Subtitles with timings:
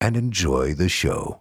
[0.00, 1.40] and enjoy the show.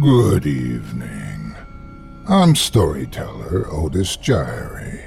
[0.00, 1.54] Good evening.
[2.28, 5.04] I'm storyteller Otis Jiry,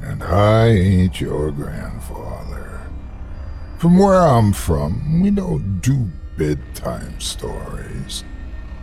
[0.00, 2.19] and I ain't your grandfather.
[3.80, 8.24] From where I'm from, we don't do bedtime stories.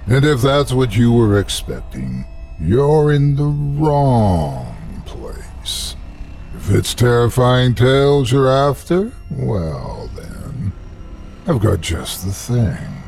[0.08, 2.26] And if that's what you were expecting,
[2.60, 5.96] you're in the wrong place.
[6.56, 10.72] If it's terrifying tales you're after, well then,
[11.46, 13.04] I've got just the thing.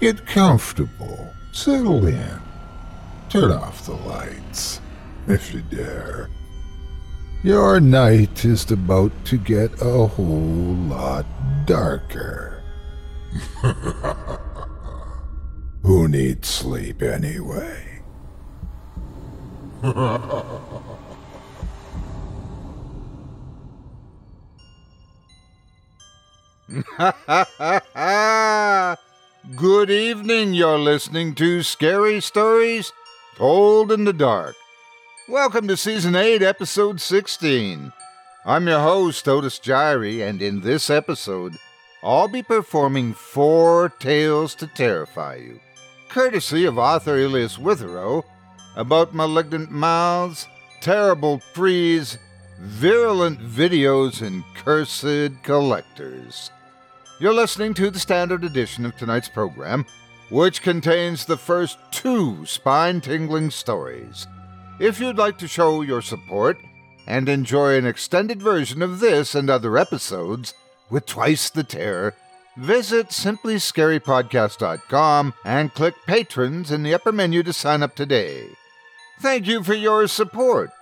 [0.00, 2.40] Get comfortable, settle in,
[3.28, 4.80] turn off the lights,
[5.26, 6.28] if you dare.
[7.44, 11.26] Your night is about to get a whole lot
[11.66, 12.62] darker.
[15.82, 18.00] Who needs sleep anyway?
[29.56, 30.54] Good evening.
[30.54, 32.92] You're listening to Scary Stories
[33.34, 34.54] Told in the Dark.
[35.32, 37.90] Welcome to Season 8, Episode 16.
[38.44, 41.56] I'm your host, Otis Jiry, and in this episode,
[42.02, 45.58] I'll be performing four tales to terrify you,
[46.10, 48.24] courtesy of author Elias Witherow,
[48.76, 50.46] about malignant mouths,
[50.82, 52.18] terrible trees,
[52.60, 56.50] virulent videos, and cursed collectors.
[57.20, 59.86] You're listening to the standard edition of tonight's program,
[60.28, 64.26] which contains the first two spine tingling stories.
[64.82, 66.58] If you'd like to show your support
[67.06, 70.54] and enjoy an extended version of this and other episodes
[70.90, 72.16] with twice the terror,
[72.56, 78.48] visit simplyscarypodcast.com and click Patrons in the upper menu to sign up today.
[79.20, 80.72] Thank you for your support.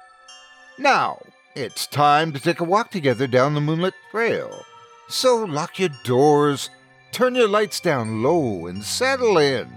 [0.78, 1.20] Now,
[1.54, 4.64] it's time to take a walk together down the moonlit trail.
[5.10, 6.70] So lock your doors,
[7.12, 9.70] turn your lights down low, and settle in.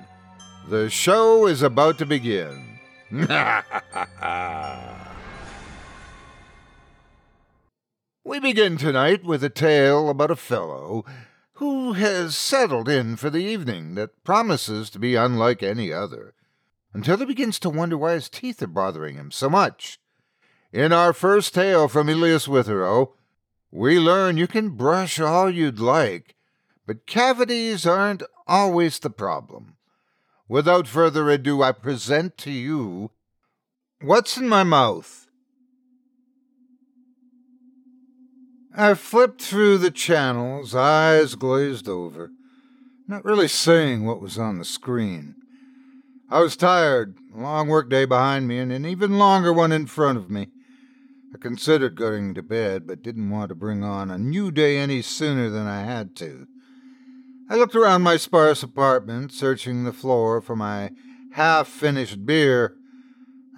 [0.70, 2.73] The show is about to begin.
[8.24, 11.06] we begin tonight with a tale about a fellow
[11.54, 16.34] who has settled in for the evening that promises to be unlike any other,
[16.92, 20.00] until he begins to wonder why his teeth are bothering him so much.
[20.72, 23.12] In our first tale from Elias Witherow,
[23.70, 26.34] we learn you can brush all you'd like,
[26.88, 29.76] but cavities aren't always the problem.
[30.48, 33.12] Without further ado, I present to you
[34.02, 35.28] What's in My Mouth?
[38.76, 42.32] I flipped through the channels, eyes glazed over,
[43.08, 45.36] not really seeing what was on the screen.
[46.30, 49.86] I was tired, a long work day behind me, and an even longer one in
[49.86, 50.48] front of me.
[51.34, 55.02] I considered going to bed, but didn't want to bring on a new day any
[55.02, 56.48] sooner than I had to.
[57.50, 60.92] I looked around my sparse apartment, searching the floor for my
[61.34, 62.76] half finished beer.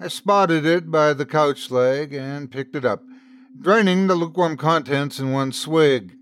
[0.00, 3.02] I spotted it by the couch leg and picked it up,
[3.60, 6.16] draining the lukewarm contents in one swig.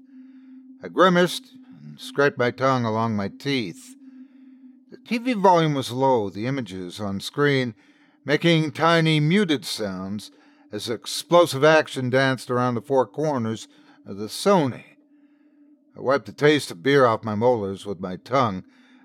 [0.83, 1.53] I grimaced
[1.83, 3.97] and scraped my tongue along my teeth.
[4.91, 7.75] The TV volume was low, the images on screen
[8.25, 10.31] making tiny muted sounds
[10.73, 13.69] as explosive action danced around the four corners
[14.07, 14.94] of the Sony.
[15.97, 18.65] I wiped the taste of beer off my molars with my tongue,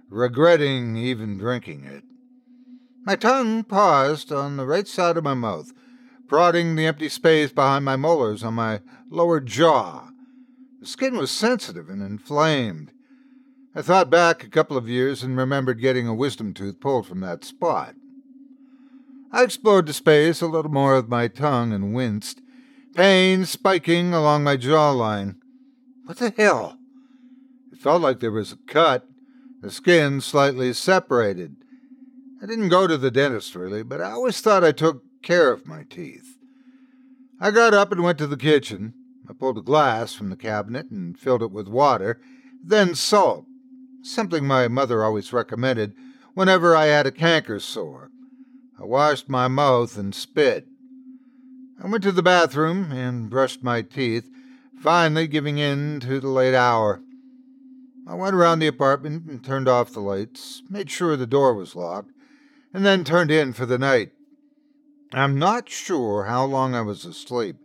[0.10, 2.04] regretting even drinking it.
[3.06, 5.72] My tongue paused on the right side of my mouth,
[6.28, 10.10] prodding the empty space behind my molars on my lower jaw.
[10.80, 12.92] The skin was sensitive and inflamed.
[13.76, 17.20] I thought back a couple of years and remembered getting a wisdom tooth pulled from
[17.20, 17.94] that spot.
[19.32, 22.42] I explored the space a little more with my tongue and winced,
[22.96, 25.36] pain spiking along my jawline.
[26.06, 26.79] What the hell?
[27.80, 29.08] Felt like there was a cut,
[29.62, 31.56] the skin slightly separated.
[32.44, 35.66] I didn't go to the dentist really, but I always thought I took care of
[35.66, 36.38] my teeth.
[37.40, 38.94] I got up and went to the kitchen.
[39.30, 42.20] I pulled a glass from the cabinet and filled it with water,
[42.62, 43.46] then salt,
[44.02, 45.94] something my mother always recommended
[46.34, 48.12] whenever I had a canker sore.
[48.78, 50.68] I washed my mouth and spit.
[51.82, 54.30] I went to the bathroom and brushed my teeth,
[54.82, 57.02] finally giving in to the late hour.
[58.10, 61.76] I went around the apartment and turned off the lights, made sure the door was
[61.76, 62.10] locked,
[62.74, 64.14] and then turned in for the night.
[65.14, 67.58] I'm not sure how long I was asleep,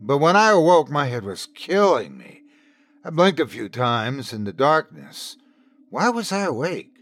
[0.00, 2.42] but when I awoke, my head was killing me.
[3.04, 5.36] I blinked a few times in the darkness.
[5.90, 6.96] Why was I awake?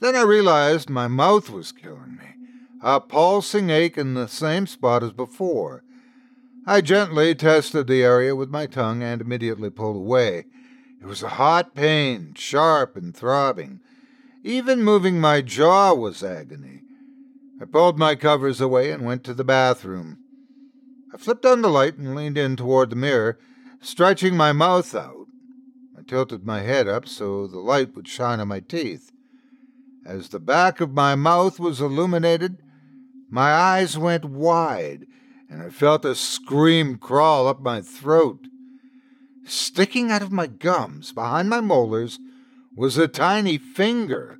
[0.00, 2.34] Then I realized my mouth was killing me,
[2.82, 5.84] a pulsing ache in the same spot as before.
[6.66, 10.46] I gently tested the area with my tongue and immediately pulled away.
[11.00, 13.80] It was a hot pain, sharp and throbbing.
[14.44, 16.82] Even moving my jaw was agony.
[17.60, 20.18] I pulled my covers away and went to the bathroom.
[21.12, 23.38] I flipped on the light and leaned in toward the mirror,
[23.80, 25.26] stretching my mouth out.
[25.98, 29.10] I tilted my head up so the light would shine on my teeth.
[30.04, 32.58] As the back of my mouth was illuminated,
[33.28, 35.06] my eyes went wide,
[35.48, 38.46] and I felt a scream crawl up my throat.
[39.50, 42.20] Sticking out of my gums behind my molars
[42.76, 44.38] was a tiny finger.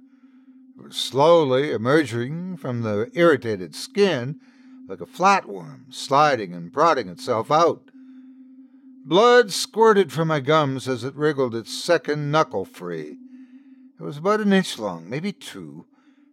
[0.90, 4.38] Slowly emerging from the irritated skin
[4.88, 7.90] like a flatworm, sliding and prodding itself out.
[9.04, 13.16] Blood squirted from my gums as it wriggled its second knuckle free.
[13.98, 15.86] It was about an inch long, maybe two,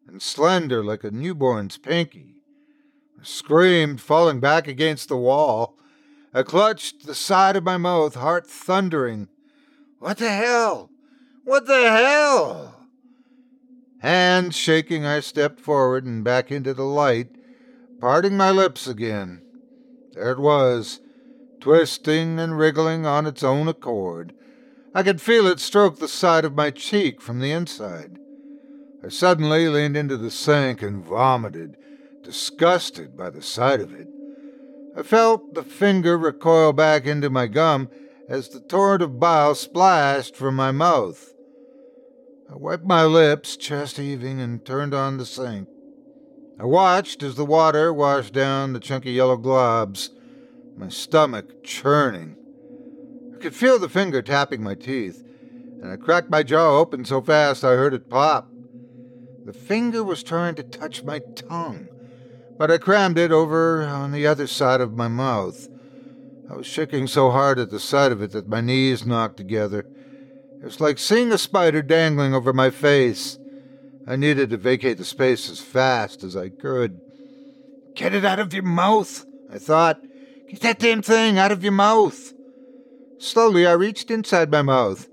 [0.07, 2.35] and slender like a newborn's pinky.
[3.19, 5.79] I screamed, falling back against the wall.
[6.33, 9.29] I clutched the side of my mouth, heart thundering.
[10.00, 10.89] What the hell?
[11.44, 12.75] What the hell?
[14.00, 17.29] Hands shaking, I stepped forward and back into the light,
[18.00, 19.41] parting my lips again.
[20.13, 21.00] There it was,
[21.59, 24.33] twisting and wriggling on its own accord.
[24.94, 28.19] I could feel it stroke the side of my cheek from the inside.
[29.03, 31.77] I suddenly leaned into the sink and vomited,
[32.24, 34.07] disgusted by the sight of it.
[34.98, 37.89] I felt the finger recoil back into my gum
[38.27, 41.34] as the torrent of bile splashed from my mouth.
[42.51, 45.70] I wiped my lips, chest heaving, and turned on the sink.
[46.60, 50.10] I watched as the water washed down the chunky yellow globs,
[50.75, 52.36] my stomach churning.
[53.36, 55.24] I could feel the finger tapping my teeth,
[55.80, 58.50] and I cracked my jaw open so fast I heard it pop.
[59.46, 61.88] The finger was trying to touch my tongue
[62.58, 65.68] but I crammed it over on the other side of my mouth.
[66.50, 69.86] I was shaking so hard at the sight of it that my knees knocked together.
[70.60, 73.38] It was like seeing a spider dangling over my face.
[74.08, 77.00] I needed to vacate the space as fast as I could.
[77.96, 80.00] Get it out of your mouth, I thought.
[80.50, 82.34] Get that damn thing out of your mouth.
[83.20, 85.08] Slowly, I reached inside my mouth.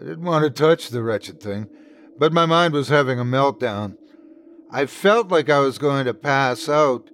[0.00, 1.68] I didn't want to touch the wretched thing,
[2.18, 3.96] but my mind was having a meltdown.
[4.70, 7.10] I felt like I was going to pass out,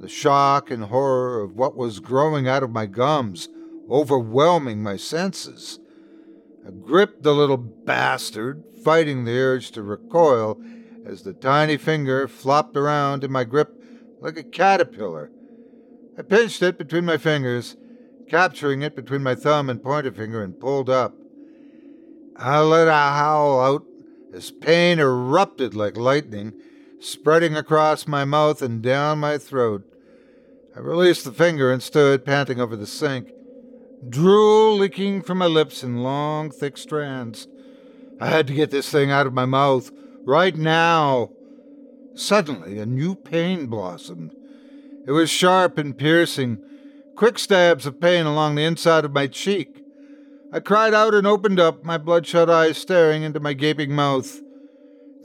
[0.00, 3.48] the shock and horror of what was growing out of my gums
[3.90, 5.78] overwhelming my senses.
[6.66, 10.60] I gripped the little bastard, fighting the urge to recoil
[11.04, 13.80] as the tiny finger flopped around in my grip
[14.20, 15.30] like a caterpillar.
[16.18, 17.76] I pinched it between my fingers,
[18.28, 21.14] capturing it between my thumb and pointer finger and pulled up.
[22.36, 23.86] I let a howl out
[24.34, 26.54] as pain erupted like lightning,
[27.06, 29.84] spreading across my mouth and down my throat.
[30.74, 33.30] I released the finger and stood panting over the sink,
[34.08, 37.46] drool leaking from my lips in long, thick strands.
[38.20, 39.90] I had to get this thing out of my mouth
[40.24, 41.30] right now.
[42.14, 44.34] Suddenly, a new pain blossomed.
[45.06, 46.58] It was sharp and piercing,
[47.14, 49.82] quick stabs of pain along the inside of my cheek.
[50.52, 54.40] I cried out and opened up, my bloodshot eyes staring into my gaping mouth.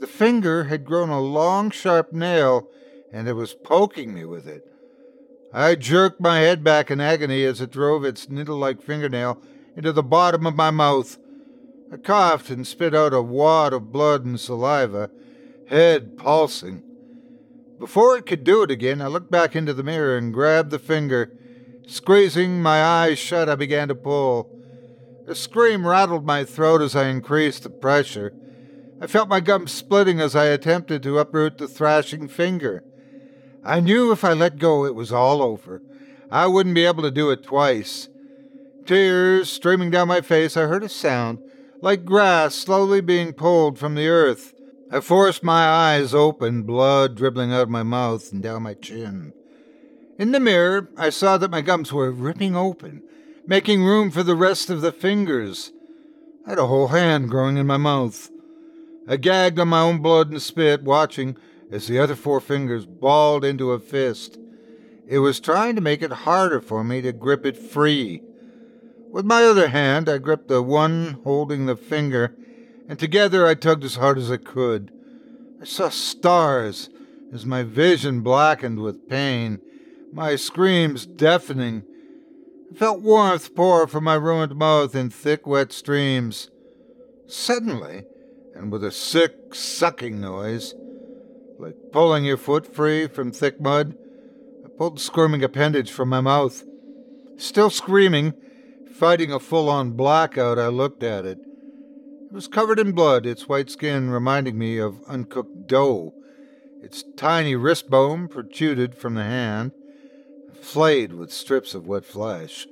[0.02, 2.68] The finger had grown a long, sharp nail,
[3.12, 4.66] and it was poking me with it.
[5.52, 9.40] I jerked my head back in agony as it drove its needle like fingernail
[9.76, 11.18] into the bottom of my mouth.
[11.92, 15.08] I coughed and spit out a wad of blood and saliva,
[15.68, 16.82] head pulsing.
[17.78, 20.80] Before it could do it again, I looked back into the mirror and grabbed the
[20.80, 21.30] finger.
[21.86, 24.50] Squeezing my eyes shut, I began to pull.
[25.28, 28.34] A scream rattled my throat as I increased the pressure.
[29.02, 32.84] I felt my gums splitting as I attempted to uproot the thrashing finger.
[33.64, 35.82] I knew if I let go, it was all over.
[36.30, 38.08] I wouldn't be able to do it twice.
[38.86, 41.40] Tears streaming down my face, I heard a sound
[41.80, 44.54] like grass slowly being pulled from the earth.
[44.88, 49.32] I forced my eyes open, blood dribbling out of my mouth and down my chin.
[50.16, 53.02] In the mirror, I saw that my gums were ripping open,
[53.48, 55.72] making room for the rest of the fingers.
[56.46, 58.28] I had a whole hand growing in my mouth.
[59.12, 61.36] I gagged on my own blood and spit, watching
[61.70, 64.38] as the other four fingers balled into a fist.
[65.06, 68.22] It was trying to make it harder for me to grip it free.
[69.10, 72.34] With my other hand, I gripped the one holding the finger,
[72.88, 74.90] and together I tugged as hard as I could.
[75.60, 76.88] I saw stars
[77.34, 79.60] as my vision blackened with pain,
[80.10, 81.82] my screams deafening.
[82.72, 86.48] I felt warmth pour from my ruined mouth in thick, wet streams.
[87.26, 88.04] Suddenly,
[88.62, 90.74] and with a sick, sucking noise,
[91.58, 93.94] like pulling your foot free from thick mud,
[94.64, 96.62] I pulled the squirming appendage from my mouth.
[97.36, 98.34] Still screaming,
[98.92, 101.38] Fighting a full on blackout, I looked at it.
[101.38, 106.12] It was covered in blood, its white skin reminding me of uncooked dough.
[106.82, 109.72] Its tiny wrist bone protruded from the hand,
[110.52, 112.68] flayed with strips of wet flesh.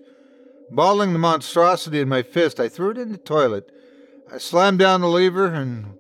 [0.71, 3.73] Balling the monstrosity in my fist, I threw it in the toilet.
[4.33, 5.97] I slammed down the lever and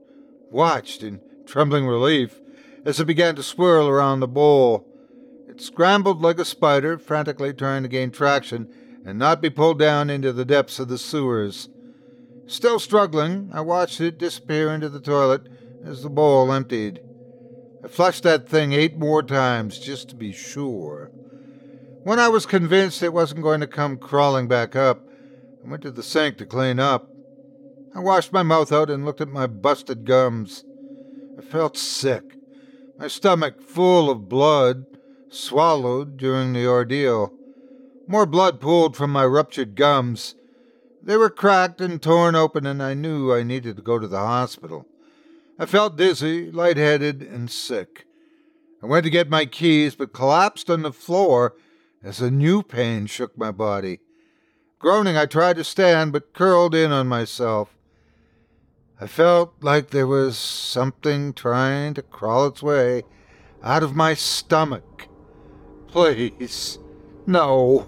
[0.52, 2.40] watched in trembling relief
[2.84, 4.86] as it began to swirl around the bowl.
[5.48, 8.72] It scrambled like a spider, frantically trying to gain traction
[9.04, 11.68] and not be pulled down into the depths of the sewers.
[12.46, 15.48] Still struggling, I watched it disappear into the toilet
[15.84, 17.00] as the bowl emptied.
[17.82, 21.10] I flushed that thing eight more times just to be sure.
[22.04, 25.04] When I was convinced it wasn't going to come crawling back up,
[25.64, 27.09] I went to the sink to clean up.
[27.94, 30.64] I washed my mouth out and looked at my busted gums.
[31.36, 32.36] I felt sick,
[32.98, 34.86] my stomach full of blood,
[35.28, 37.32] swallowed during the ordeal.
[38.06, 40.34] More blood pooled from my ruptured gums.
[41.02, 44.18] They were cracked and torn open, and I knew I needed to go to the
[44.18, 44.86] hospital.
[45.58, 48.06] I felt dizzy, lightheaded, and sick.
[48.82, 51.54] I went to get my keys, but collapsed on the floor
[52.02, 54.00] as a new pain shook my body.
[54.78, 57.76] Groaning, I tried to stand, but curled in on myself.
[59.02, 63.04] I felt like there was something trying to crawl its way
[63.62, 65.08] out of my stomach.
[65.88, 66.78] Please,
[67.26, 67.86] no.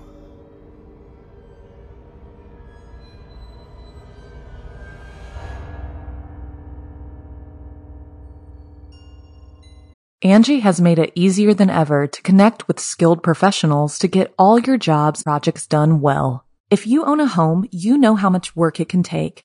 [10.24, 14.58] Angi has made it easier than ever to connect with skilled professionals to get all
[14.58, 16.46] your jobs projects done well.
[16.70, 19.44] If you own a home, you know how much work it can take,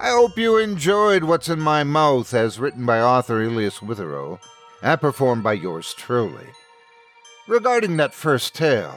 [0.00, 4.38] I hope you enjoyed What's in My Mouth as written by author Elias Witherow
[4.80, 6.46] and performed by yours truly.
[7.48, 8.96] Regarding that first tale,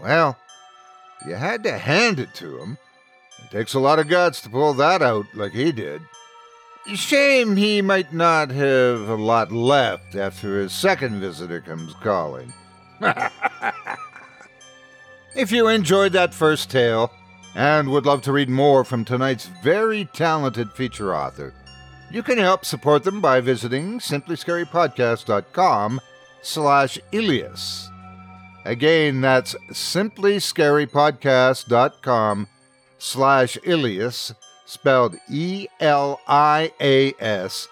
[0.00, 0.38] well,
[1.26, 2.78] you had to hand it to him.
[3.44, 6.00] It takes a lot of guts to pull that out like he did.
[6.94, 12.50] Shame he might not have a lot left after his second visitor comes calling.
[15.36, 17.12] if you enjoyed that first tale
[17.54, 21.52] and would love to read more from tonight's very talented feature author,
[22.10, 26.00] you can help support them by visiting simplyscarypodcast.com
[26.42, 27.90] slash Elias.
[28.64, 32.48] Again, that's simplyscarypodcast.com
[32.98, 34.32] slash Elias,
[34.66, 37.66] spelled E L I A S,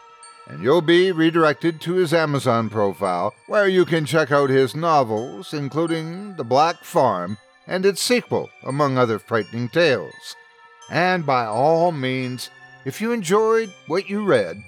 [0.49, 5.53] and you'll be redirected to his Amazon profile, where you can check out his novels,
[5.53, 7.37] including The Black Farm
[7.69, 10.35] and its sequel, among other frightening tales.
[10.91, 12.51] And by all means,
[12.85, 14.63] if you enjoyed what you read,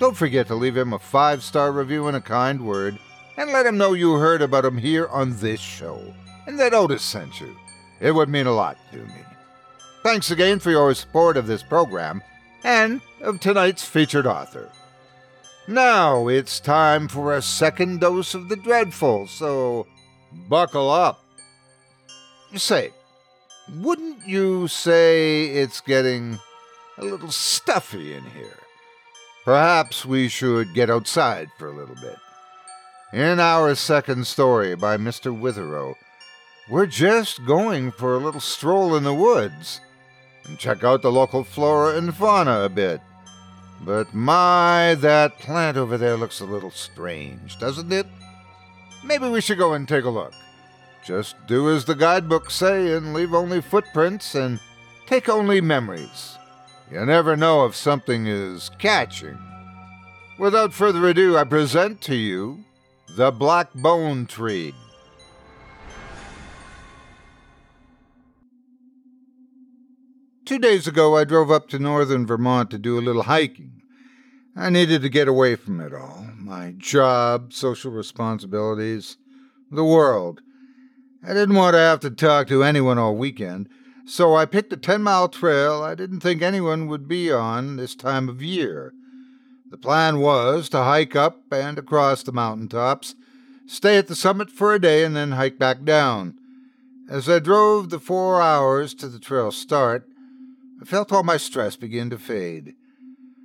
[0.00, 2.98] don't forget to leave him a five star review and a kind word,
[3.36, 6.00] and let him know you heard about him here on this show,
[6.46, 7.54] and that Otis sent you.
[8.00, 9.24] It would mean a lot to me.
[10.02, 12.22] Thanks again for your support of this program
[12.62, 14.70] and of tonight's featured author.
[15.66, 19.86] Now it's time for a second dose of the dreadful, so
[20.48, 21.23] buckle up.
[22.56, 22.92] Say,
[23.80, 26.38] wouldn't you say it's getting
[26.98, 28.58] a little stuffy in here?
[29.44, 32.16] Perhaps we should get outside for a little bit.
[33.12, 35.36] In our second story by Mr.
[35.36, 35.96] Witherow,
[36.70, 39.80] we're just going for a little stroll in the woods
[40.44, 43.00] and check out the local flora and fauna a bit.
[43.80, 48.06] But my, that plant over there looks a little strange, doesn't it?
[49.04, 50.32] Maybe we should go and take a look.
[51.04, 54.58] Just do as the guidebooks say and leave only footprints and
[55.06, 56.38] take only memories.
[56.90, 59.38] You never know if something is catching.
[60.38, 62.64] Without further ado, I present to you
[63.16, 64.74] The Black Bone Tree.
[70.44, 73.82] Two days ago, I drove up to northern Vermont to do a little hiking.
[74.56, 79.16] I needed to get away from it all my job, social responsibilities,
[79.70, 80.42] the world.
[81.26, 83.70] I didn't want to have to talk to anyone all weekend,
[84.04, 87.94] so I picked a 10 mile trail I didn't think anyone would be on this
[87.94, 88.92] time of year.
[89.70, 93.14] The plan was to hike up and across the mountain tops,
[93.66, 96.34] stay at the summit for a day, and then hike back down.
[97.08, 100.06] As I drove the four hours to the trail start,
[100.82, 102.74] I felt all my stress begin to fade.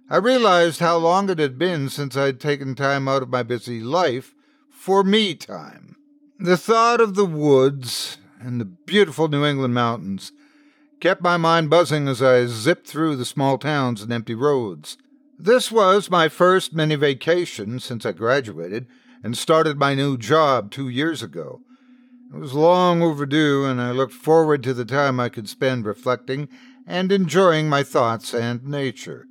[0.10, 3.80] I realized how long it had been since I'd taken time out of my busy
[3.80, 4.36] life
[4.70, 5.96] for me time.
[6.42, 10.32] The thought of the woods and the beautiful New England mountains
[11.02, 14.98] kept my mind buzzing as I zipped through the small towns and empty roads.
[15.38, 18.88] This was my first mini vacation since I graduated
[19.22, 21.60] and started my new job two years ago.
[22.34, 26.48] It was long overdue, and I looked forward to the time I could spend reflecting
[26.88, 29.26] and enjoying my thoughts and nature.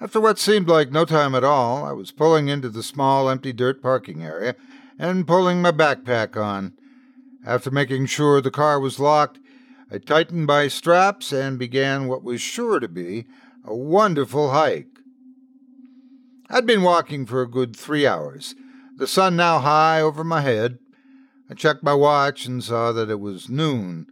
[0.00, 3.52] After what seemed like no time at all, I was pulling into the small empty
[3.52, 4.54] dirt parking area
[4.98, 6.72] and pulling my backpack on.
[7.46, 9.38] After making sure the car was locked,
[9.90, 13.26] I tightened my straps and began what was sure to be
[13.64, 14.98] a wonderful hike.
[16.50, 18.54] I'd been walking for a good three hours,
[18.96, 20.78] the sun now high over my head.
[21.50, 24.06] I checked my watch and saw that it was noon.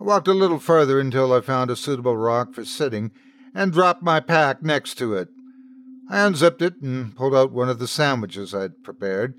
[0.00, 3.12] I walked a little further until I found a suitable rock for sitting
[3.54, 5.28] and dropped my pack next to it.
[6.10, 9.34] I unzipped it and pulled out one of the sandwiches I'd prepared,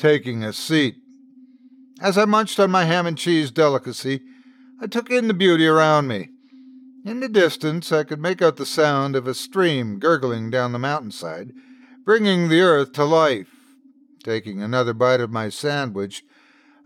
[0.00, 0.96] taking a seat.
[2.00, 4.22] As I munched on my ham and cheese delicacy,
[4.80, 6.30] I took in the beauty around me.
[7.04, 10.78] In the distance, I could make out the sound of a stream gurgling down the
[10.78, 11.52] mountainside,
[12.04, 13.50] bringing the earth to life.
[14.24, 16.24] Taking another bite of my sandwich,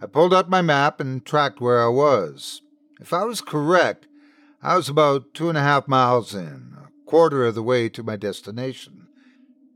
[0.01, 2.63] I pulled out my map and tracked where I was.
[3.01, 4.09] If I was correct,
[4.61, 8.03] I was about two and a half miles in, a quarter of the way to
[8.03, 8.94] my destination.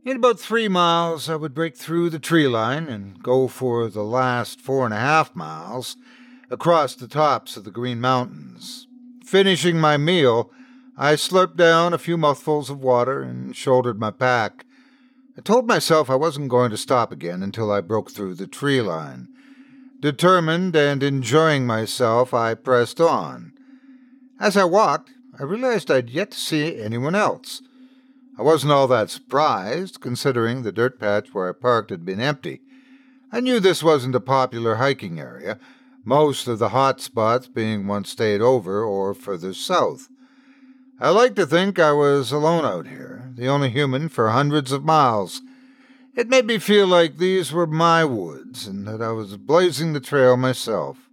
[0.04, 4.04] In about three miles, I would break through the tree line and go for the
[4.04, 5.96] last four and a half miles
[6.50, 8.86] across the tops of the Green Mountains.
[9.24, 10.50] Finishing my meal,
[10.96, 14.64] I slurped down a few mouthfuls of water and shouldered my pack.
[15.36, 18.80] I told myself I wasn't going to stop again until I broke through the tree
[18.80, 19.28] line.
[20.00, 23.52] Determined and enjoying myself, I pressed on.
[24.40, 27.62] As I walked, I realized I'd yet to see anyone else.
[28.38, 32.60] I wasn't all that surprised, considering the dirt patch where I parked had been empty.
[33.32, 35.58] I knew this wasn't a popular hiking area,
[36.04, 40.08] most of the hot spots being one state over or further south.
[41.00, 44.84] I like to think I was alone out here, the only human for hundreds of
[44.84, 45.42] miles.
[46.14, 50.00] It made me feel like these were my woods and that I was blazing the
[50.00, 51.10] trail myself.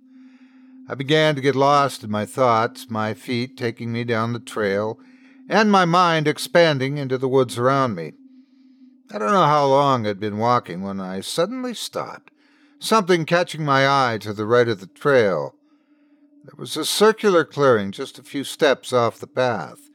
[0.87, 4.99] I began to get lost in my thoughts, my feet taking me down the trail,
[5.47, 8.13] and my mind expanding into the woods around me.
[9.11, 12.31] I don't know how long I'd been walking when I suddenly stopped,
[12.79, 15.55] something catching my eye to the right of the trail.
[16.43, 19.89] There was a circular clearing just a few steps off the path.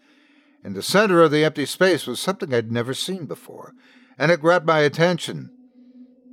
[0.65, 3.75] In the center of the empty space was something I'd never seen before,
[4.19, 5.51] and it grabbed my attention.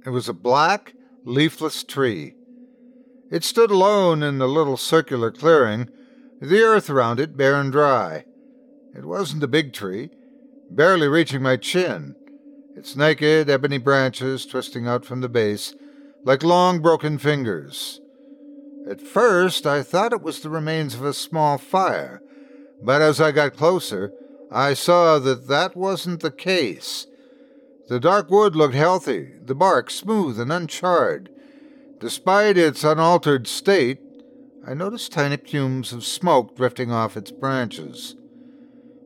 [0.06, 2.36] It was a black, leafless tree.
[3.32, 5.89] It stood alone in the little circular clearing,
[6.39, 8.25] the earth around it bare and dry.
[8.97, 10.10] It wasn't a big tree,
[10.71, 12.15] barely reaching my chin,
[12.75, 15.75] its naked ebony branches twisting out from the base
[16.23, 18.01] like long broken fingers.
[18.89, 22.23] At first, I thought it was the remains of a small fire,
[22.81, 24.12] but as I got closer,
[24.51, 27.05] I saw that that wasn't the case.
[27.89, 31.29] The dark wood looked healthy, the bark smooth and uncharred.
[31.99, 33.99] Despite its unaltered state,
[34.65, 38.15] I noticed tiny plumes of smoke drifting off its branches.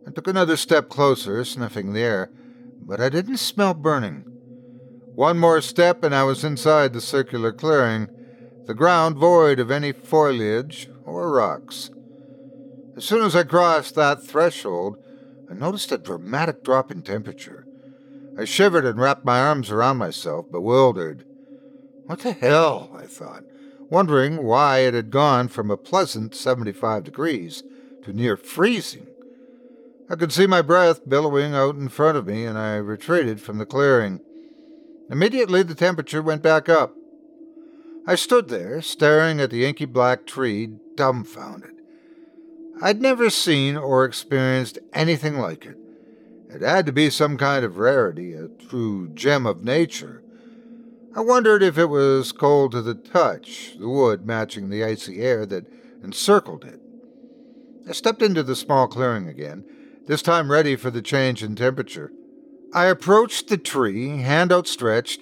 [0.07, 2.31] I took another step closer, sniffing the air,
[2.81, 4.25] but I didn't smell burning.
[5.15, 8.07] One more step and I was inside the circular clearing,
[8.65, 11.91] the ground void of any foliage or rocks.
[12.97, 14.97] As soon as I crossed that threshold,
[15.49, 17.65] I noticed a dramatic drop in temperature.
[18.37, 21.25] I shivered and wrapped my arms around myself, bewildered.
[22.05, 22.89] What the hell?
[22.95, 23.43] I thought,
[23.89, 27.63] wondering why it had gone from a pleasant 75 degrees
[28.03, 29.07] to near freezing.
[30.11, 33.59] I could see my breath billowing out in front of me, and I retreated from
[33.59, 34.19] the clearing.
[35.09, 36.93] Immediately, the temperature went back up.
[38.05, 41.75] I stood there, staring at the inky black tree, dumbfounded.
[42.81, 45.77] I'd never seen or experienced anything like it.
[46.49, 50.21] It had to be some kind of rarity, a true gem of nature.
[51.15, 55.45] I wondered if it was cold to the touch, the wood matching the icy air
[55.45, 55.71] that
[56.03, 56.81] encircled it.
[57.87, 59.63] I stepped into the small clearing again,
[60.11, 62.11] this time ready for the change in temperature.
[62.73, 65.21] I approached the tree, hand outstretched,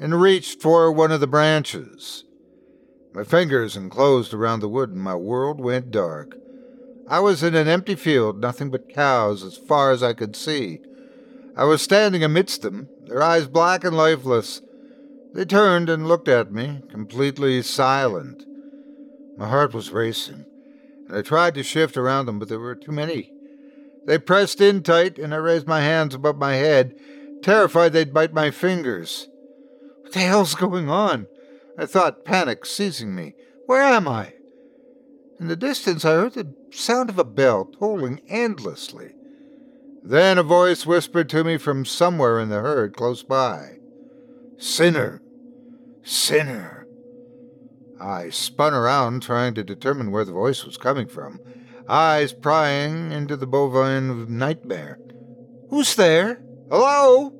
[0.00, 2.24] and reached for one of the branches.
[3.12, 6.38] My fingers enclosed around the wood, and my world went dark.
[7.06, 10.80] I was in an empty field, nothing but cows as far as I could see.
[11.54, 14.62] I was standing amidst them, their eyes black and lifeless.
[15.34, 18.42] They turned and looked at me, completely silent.
[19.36, 20.46] My heart was racing,
[21.08, 23.34] and I tried to shift around them, but there were too many.
[24.10, 26.96] They pressed in tight, and I raised my hands above my head,
[27.44, 29.28] terrified they'd bite my fingers.
[30.02, 31.28] What the hell's going on?
[31.78, 33.36] I thought, panic seizing me.
[33.66, 34.32] Where am I?
[35.38, 39.12] In the distance, I heard the sound of a bell tolling endlessly.
[40.02, 43.76] Then a voice whispered to me from somewhere in the herd close by
[44.58, 45.22] Sinner!
[46.02, 46.84] Sinner!
[48.00, 51.38] I spun around, trying to determine where the voice was coming from,
[51.90, 54.98] eyes prying into the bovine nightmare.
[55.70, 56.40] Who's there?
[56.70, 57.32] Hello?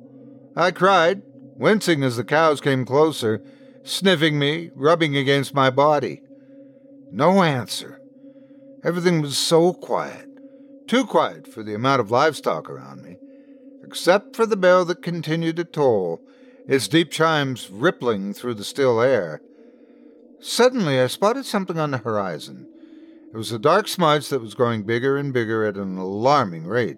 [0.55, 1.21] I cried,
[1.55, 3.41] wincing as the cows came closer,
[3.83, 6.21] sniffing me, rubbing against my body.
[7.11, 8.01] No answer.
[8.83, 10.27] Everything was so quiet,
[10.87, 13.17] too quiet for the amount of livestock around me,
[13.83, 16.19] except for the bell that continued to toll,
[16.67, 19.41] its deep chimes rippling through the still air.
[20.41, 22.67] Suddenly, I spotted something on the horizon.
[23.33, 26.97] It was a dark smudge that was growing bigger and bigger at an alarming rate.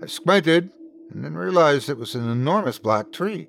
[0.00, 0.70] I squinted
[1.10, 3.48] and then realized it was an enormous black tree,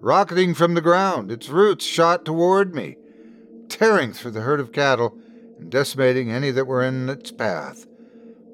[0.00, 2.96] rocketing from the ground, its roots shot toward me,
[3.68, 5.16] tearing through the herd of cattle
[5.58, 7.86] and decimating any that were in its path.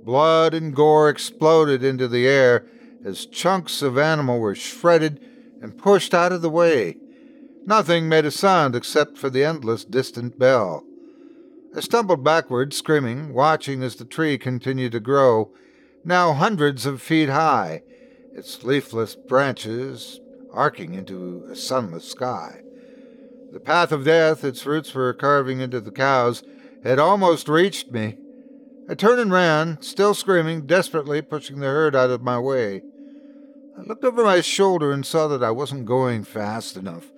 [0.05, 2.67] Blood and gore exploded into the air
[3.07, 5.19] as chunks of animal were shredded
[5.63, 6.99] and pushed out of the way.
[7.65, 10.85] Nothing made a sound except for the endless distant bell.
[11.77, 15.51] I stumbled backward, screaming, watching as the tree continued to grow,
[16.05, 17.83] now hundreds of feet high,
[18.33, 20.19] its leafless branches
[20.55, 22.63] arcing into a sunless sky.
[23.53, 26.43] The path of death its roots were carving into the cows
[26.83, 28.17] had almost reached me.
[28.89, 32.81] I turned and ran, still screaming, desperately pushing the herd out of my way.
[33.79, 37.13] I looked over my shoulder and saw that I wasn't going fast enough.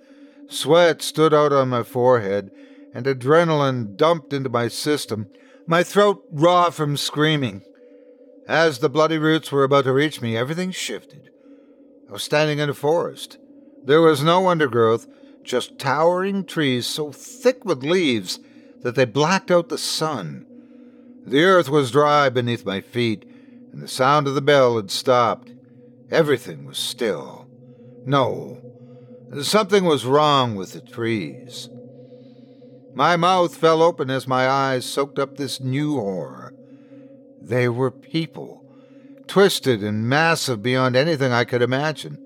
[0.49, 2.51] Sweat stood out on my forehead,
[2.93, 5.27] and adrenaline dumped into my system,
[5.67, 7.63] my throat raw from screaming.
[8.47, 11.29] As the bloody roots were about to reach me, everything shifted.
[12.09, 13.37] I was standing in a forest.
[13.83, 15.07] There was no undergrowth,
[15.43, 18.39] just towering trees so thick with leaves
[18.81, 20.45] that they blacked out the sun.
[21.25, 23.23] The earth was dry beneath my feet,
[23.71, 25.51] and the sound of the bell had stopped.
[26.09, 27.47] Everything was still.
[28.05, 28.59] No,
[29.43, 31.69] something was wrong with the trees.
[32.99, 36.53] My mouth fell open as my eyes soaked up this new horror.
[37.41, 38.65] They were people,
[39.25, 42.25] twisted and massive beyond anything I could imagine.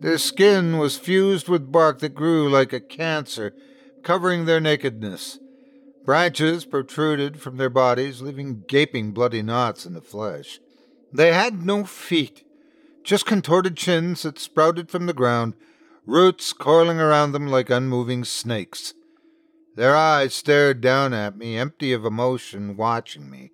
[0.00, 3.52] Their skin was fused with bark that grew like a cancer,
[4.02, 5.38] covering their nakedness.
[6.02, 10.60] Branches protruded from their bodies, leaving gaping bloody knots in the flesh.
[11.12, 12.42] They had no feet,
[13.04, 15.52] just contorted chins that sprouted from the ground,
[16.06, 18.94] roots coiling around them like unmoving snakes.
[19.76, 23.52] Their eyes stared down at me, empty of emotion, watching me.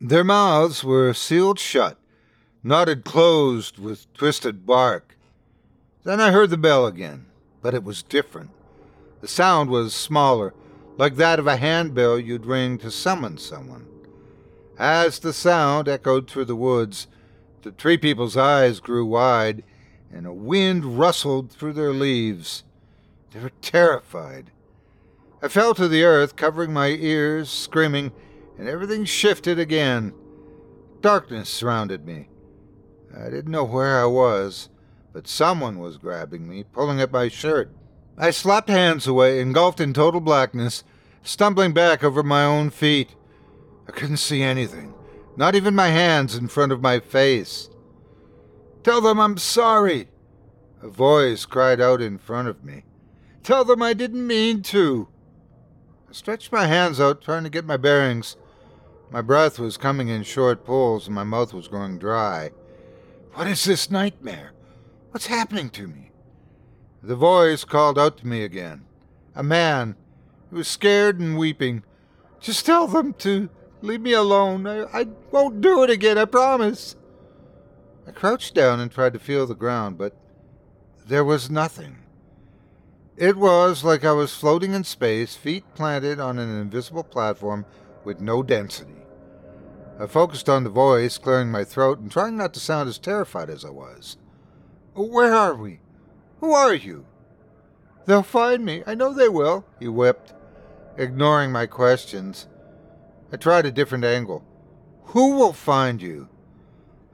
[0.00, 1.98] Their mouths were sealed shut,
[2.64, 5.16] knotted closed with twisted bark.
[6.02, 7.26] Then I heard the bell again,
[7.62, 8.50] but it was different.
[9.20, 10.52] The sound was smaller,
[10.98, 13.86] like that of a handbell you'd ring to summon someone.
[14.76, 17.06] As the sound echoed through the woods,
[17.62, 19.62] the tree people's eyes grew wide,
[20.12, 22.64] and a wind rustled through their leaves.
[23.30, 24.50] They were terrified.
[25.44, 28.12] I fell to the earth, covering my ears, screaming,
[28.56, 30.14] and everything shifted again.
[31.00, 32.28] Darkness surrounded me.
[33.12, 34.68] I didn't know where I was,
[35.12, 37.74] but someone was grabbing me, pulling at my shirt.
[38.16, 40.84] I slapped hands away, engulfed in total blackness,
[41.24, 43.16] stumbling back over my own feet.
[43.88, 44.94] I couldn't see anything,
[45.36, 47.68] not even my hands in front of my face.
[48.84, 50.08] Tell them I'm sorry.
[50.82, 52.84] A voice cried out in front of me.
[53.42, 55.08] Tell them I didn't mean to.
[56.12, 58.36] I stretched my hands out, trying to get my bearings.
[59.10, 62.50] My breath was coming in short pulls, and my mouth was growing dry.
[63.32, 64.52] What is this nightmare?
[65.10, 66.10] What's happening to me?
[67.02, 68.84] The voice called out to me again.
[69.34, 69.96] A man.
[70.50, 71.82] He was scared and weeping.
[72.40, 73.48] Just tell them to
[73.80, 74.66] leave me alone.
[74.66, 76.94] I, I won't do it again, I promise.
[78.06, 80.14] I crouched down and tried to feel the ground, but
[81.06, 82.01] there was nothing.
[83.16, 87.66] It was like I was floating in space, feet planted on an invisible platform
[88.04, 89.02] with no density.
[90.00, 93.50] I focused on the voice, clearing my throat and trying not to sound as terrified
[93.50, 94.16] as I was.
[94.94, 95.80] Where are we?
[96.40, 97.04] Who are you?
[98.06, 98.82] They'll find me.
[98.86, 100.32] I know they will, he whipped,
[100.96, 102.48] ignoring my questions.
[103.30, 104.42] I tried a different angle.
[105.04, 106.28] Who will find you?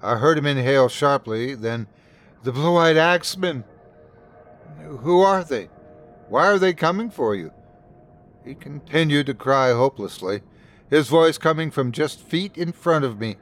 [0.01, 1.89] I heard him inhale sharply, then,
[2.45, 3.65] the blue eyed axemen.
[5.01, 5.69] Who are they?
[6.29, 7.53] Why are they coming for you?
[8.45, 10.43] He continued to cry hopelessly,
[10.91, 13.37] his voice coming from just feet in front of me.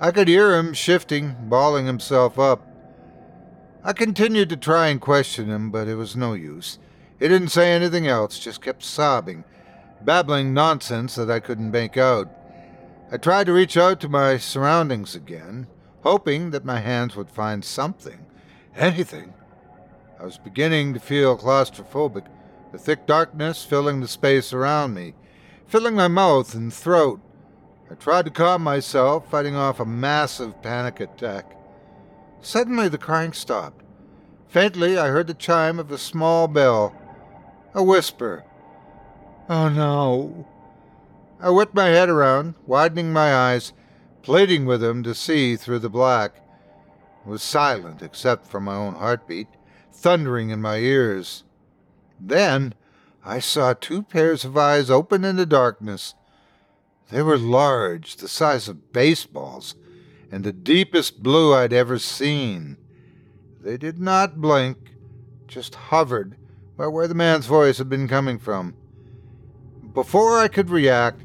[0.00, 2.66] I could hear him shifting, balling himself up.
[3.82, 6.78] I continued to try and question him, but it was no use.
[7.18, 9.44] He didn't say anything else, just kept sobbing,
[10.02, 12.28] babbling nonsense that I couldn't make out.
[13.10, 15.68] I tried to reach out to my surroundings again,
[16.02, 18.26] hoping that my hands would find something,
[18.74, 19.32] anything.
[20.18, 22.26] I was beginning to feel claustrophobic,
[22.72, 25.14] the thick darkness filling the space around me,
[25.66, 27.20] filling my mouth and throat.
[27.90, 31.56] I tried to calm myself, fighting off a massive panic attack.
[32.40, 33.84] Suddenly the crying stopped.
[34.48, 36.94] Faintly, I heard the chime of a small bell.
[37.74, 38.44] A whisper.
[39.48, 40.46] Oh no.
[41.40, 43.72] I whipped my head around, widening my eyes,
[44.22, 46.36] pleading with him to see through the black.
[47.24, 49.48] It was silent except for my own heartbeat,
[49.96, 51.44] thundering in my ears.
[52.20, 52.74] Then
[53.24, 56.14] I saw two pairs of eyes open in the darkness.
[57.10, 59.74] They were large, the size of baseballs,
[60.30, 62.76] and the deepest blue I'd ever seen.
[63.60, 64.78] They did not blink,
[65.46, 66.36] just hovered
[66.76, 68.74] by where the man's voice had been coming from.
[69.94, 71.22] Before I could react,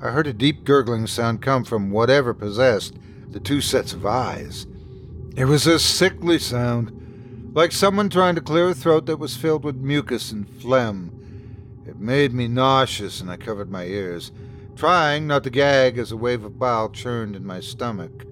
[0.00, 2.94] I heard a deep gurgling sound come from whatever possessed
[3.30, 4.66] the two sets of eyes.
[5.34, 7.01] It was a sickly sound,
[7.54, 11.18] like someone trying to clear a throat that was filled with mucus and phlegm.
[11.86, 14.32] It made me nauseous, and I covered my ears,
[14.74, 18.24] trying not to gag as a wave of bile churned in my stomach.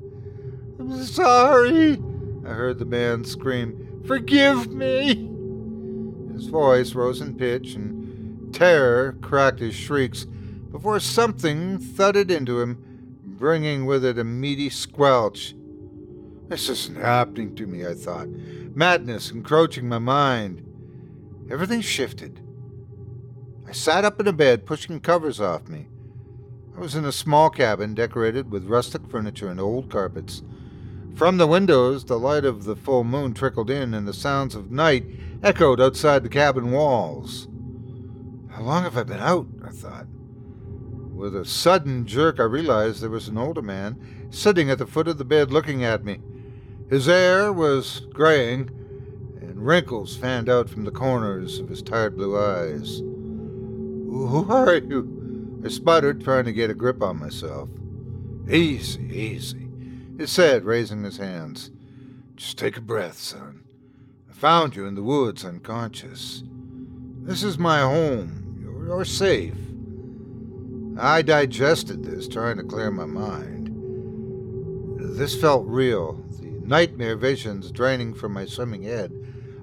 [0.79, 2.03] I'm sorry,
[2.47, 4.03] I heard the man scream.
[4.07, 5.29] Forgive me!
[6.33, 10.25] His voice rose in pitch, and terror cracked his shrieks
[10.71, 12.83] before something thudded into him,
[13.23, 15.55] bringing with it a meaty squelch.
[16.49, 18.29] This isn't happening to me, I thought,
[18.81, 20.67] madness encroaching my mind.
[21.51, 22.41] Everything shifted.
[23.69, 25.89] I sat up in a bed, pushing covers off me.
[26.75, 30.43] I was in a small cabin decorated with rustic furniture and old carpets.
[31.15, 34.71] From the windows, the light of the full moon trickled in, and the sounds of
[34.71, 35.05] night
[35.43, 37.49] echoed outside the cabin walls.
[38.49, 39.47] How long have I been out?
[39.63, 40.07] I thought.
[41.13, 45.07] With a sudden jerk, I realized there was an older man sitting at the foot
[45.07, 46.21] of the bed looking at me.
[46.91, 48.69] His hair was graying,
[49.41, 52.99] and wrinkles fanned out from the corners of his tired blue eyes.
[52.99, 55.61] Who are you?
[55.65, 57.69] I sputtered, trying to get a grip on myself.
[58.51, 59.69] Easy, easy,
[60.19, 61.71] he said, raising his hands.
[62.35, 63.63] Just take a breath, son.
[64.29, 66.43] I found you in the woods unconscious.
[67.23, 68.59] This is my home.
[68.61, 69.55] You're, you're safe.
[70.99, 73.69] I digested this, trying to clear my mind.
[75.17, 76.25] This felt real,
[76.71, 79.13] nightmare visions draining from my swimming head,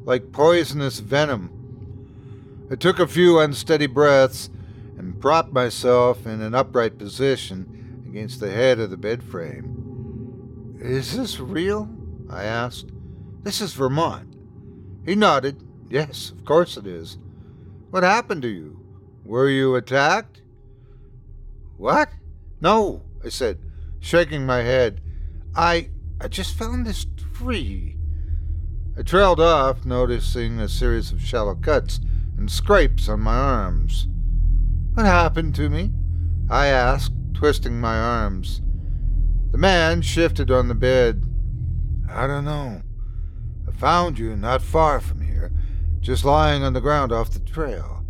[0.04, 1.50] like poisonous venom.
[2.70, 4.50] I took a few unsteady breaths
[4.98, 10.76] and propped myself in an upright position against the head of the bed frame.
[10.82, 11.90] Is this real?
[12.30, 12.90] I asked.
[13.42, 14.36] This is Vermont.
[15.06, 15.64] He nodded.
[15.90, 17.18] Yes, of course it is.
[17.90, 18.82] What happened to you?
[19.24, 20.42] Were you attacked?
[21.78, 22.10] What?
[22.60, 23.60] No, I said,
[24.02, 25.00] shaking my head.
[25.56, 27.96] I I just found this tree.
[28.98, 32.00] I trailed off, noticing a series of shallow cuts
[32.38, 34.08] and scrapes on my arms.
[34.96, 35.92] What happened to me?
[36.50, 38.62] I asked, twisting my arms.
[39.52, 41.24] The man shifted on the bed.
[42.10, 42.82] I don't know.
[43.68, 45.52] I found you not far from here,
[46.00, 48.04] just lying on the ground off the trail.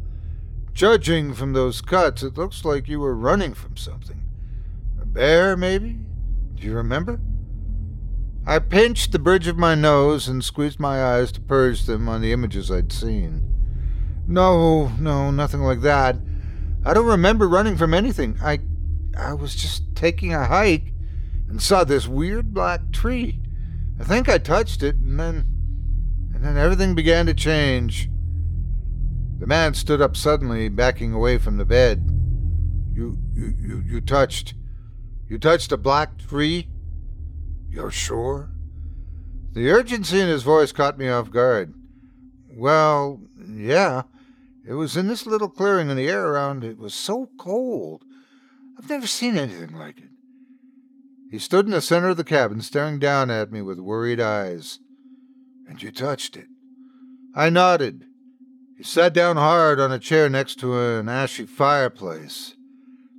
[0.73, 4.23] Judging from those cuts, it looks like you were running from something.
[5.01, 5.99] A bear, maybe?
[6.55, 7.19] Do you remember?
[8.47, 12.21] I pinched the bridge of my nose and squeezed my eyes to purge them on
[12.21, 13.43] the images I'd seen.
[14.25, 16.15] No, no, nothing like that.
[16.85, 18.37] I don't remember running from anything.
[18.41, 18.59] I
[19.17, 20.93] I was just taking a hike
[21.49, 23.41] and saw this weird black tree.
[23.99, 25.45] I think I touched it and then
[26.33, 28.09] and then everything began to change.
[29.39, 32.09] The man stood up suddenly, backing away from the bed.
[32.93, 34.53] You, you, you, you touched.
[35.27, 36.69] You touched a black tree?
[37.69, 38.49] You're sure?
[39.53, 41.73] The urgency in his voice caught me off guard.
[42.55, 44.03] Well, yeah.
[44.67, 48.03] It was in this little clearing, and the air around it was so cold.
[48.77, 50.09] I've never seen anything like it.
[51.31, 54.79] He stood in the center of the cabin, staring down at me with worried eyes.
[55.67, 56.47] And you touched it.
[57.35, 58.05] I nodded.
[58.77, 62.55] He sat down hard on a chair next to an ashy fireplace.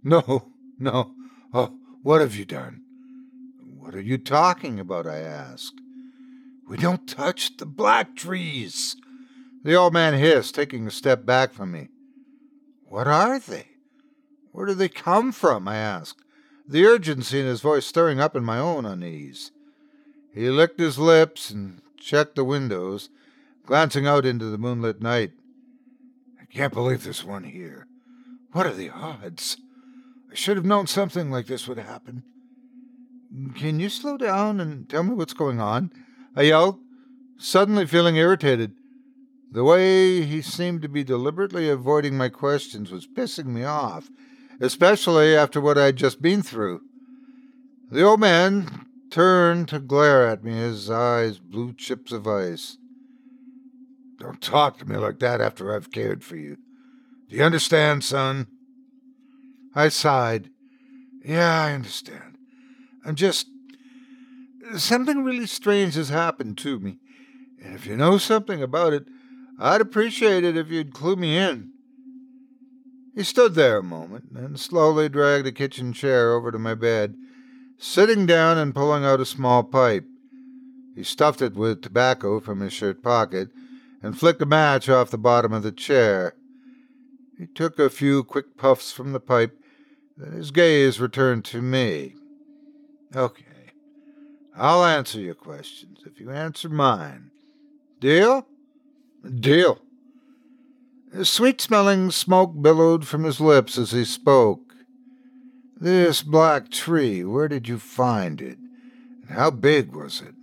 [0.03, 1.15] No, no.
[1.53, 2.83] Oh, what have you done?
[3.89, 5.07] What are you talking about?
[5.07, 5.81] I asked.
[6.69, 8.97] We don't touch the black trees.
[9.65, 11.89] The old man hissed, taking a step back from me.
[12.85, 13.69] What are they?
[14.53, 15.67] Where do they come from?
[15.67, 16.21] I asked,
[16.69, 19.53] the urgency in his voice stirring up in my own unease.
[20.35, 23.09] He licked his lips and checked the windows,
[23.65, 25.33] glancing out into the moonlit night.
[26.39, 27.87] I can't believe there's one here.
[28.53, 29.57] What are the odds?
[30.31, 32.23] I should have known something like this would happen.
[33.55, 35.93] Can you slow down and tell me what's going on?
[36.35, 36.81] I yelled,
[37.39, 38.73] suddenly feeling irritated.
[39.51, 44.09] The way he seemed to be deliberately avoiding my questions was pissing me off,
[44.61, 46.81] especially after what I'd just been through.
[47.91, 52.77] The old man turned to glare at me, his eyes blue chips of ice.
[54.19, 56.57] Don't talk to me like that after I've cared for you.
[57.29, 58.49] Do you understand, son?
[59.75, 60.51] I sighed.
[61.25, 62.28] Yeah, I understand.
[63.09, 63.47] I'm just.
[64.77, 66.99] Something really strange has happened to me.
[67.65, 69.07] And if you know something about it,
[69.59, 71.71] I'd appreciate it if you'd clue me in.
[73.15, 77.15] He stood there a moment, then slowly dragged a kitchen chair over to my bed,
[77.79, 80.05] sitting down and pulling out a small pipe.
[80.95, 83.49] He stuffed it with tobacco from his shirt pocket
[84.03, 86.35] and flicked a match off the bottom of the chair.
[87.39, 89.59] He took a few quick puffs from the pipe,
[90.19, 92.18] then his gaze returned to me.
[93.17, 93.45] Okay,
[94.55, 97.31] I'll answer your questions if you answer mine.
[98.01, 98.47] Deal?
[99.41, 99.81] Deal.
[101.23, 104.75] Sweet smelling smoke billowed from his lips as he spoke.
[105.81, 108.59] This black tree, where did you find it?
[108.59, 110.35] And how big was it?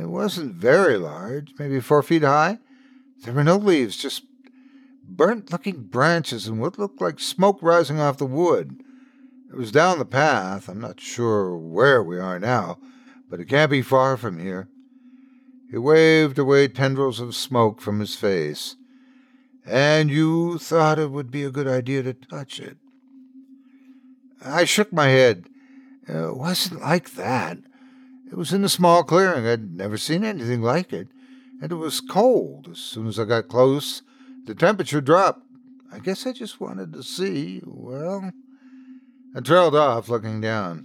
[0.00, 2.58] It wasn't very large, maybe four feet high.
[3.24, 4.24] There were no leaves, just
[5.04, 8.82] burnt looking branches and what looked like smoke rising off the wood.
[9.50, 10.68] It was down the path.
[10.68, 12.78] I'm not sure where we are now,
[13.28, 14.68] but it can't be far from here.
[15.70, 18.76] He waved away tendrils of smoke from his face.
[19.66, 22.76] And you thought it would be a good idea to touch it.
[24.44, 25.48] I shook my head.
[26.08, 27.58] It wasn't like that.
[28.30, 29.46] It was in a small clearing.
[29.46, 31.08] I'd never seen anything like it.
[31.60, 32.68] And it was cold.
[32.70, 34.02] As soon as I got close,
[34.46, 35.42] the temperature dropped.
[35.92, 38.30] I guess I just wanted to see, well,
[39.34, 40.84] I trailed off, looking down.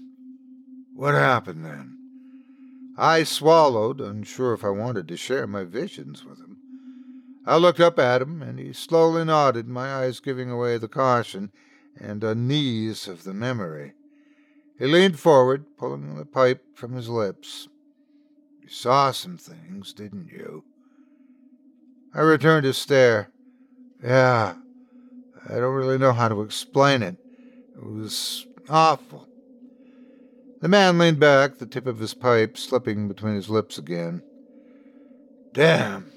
[0.94, 1.98] What happened then?
[2.98, 6.58] I swallowed, unsure if I wanted to share my visions with him.
[7.46, 11.52] I looked up at him, and he slowly nodded, my eyes giving away the caution
[12.00, 13.94] and unease of the memory.
[14.78, 17.68] He leaned forward, pulling the pipe from his lips.
[18.62, 20.64] You saw some things, didn't you?
[22.14, 23.30] I returned his stare.
[24.04, 24.56] Yeah,
[25.50, 27.18] I don't really know how to explain it.
[27.76, 29.28] It was awful.
[30.62, 34.24] The man leaned back, the tip of his pipe slipping between his lips again.
[35.54, 36.12] Damn.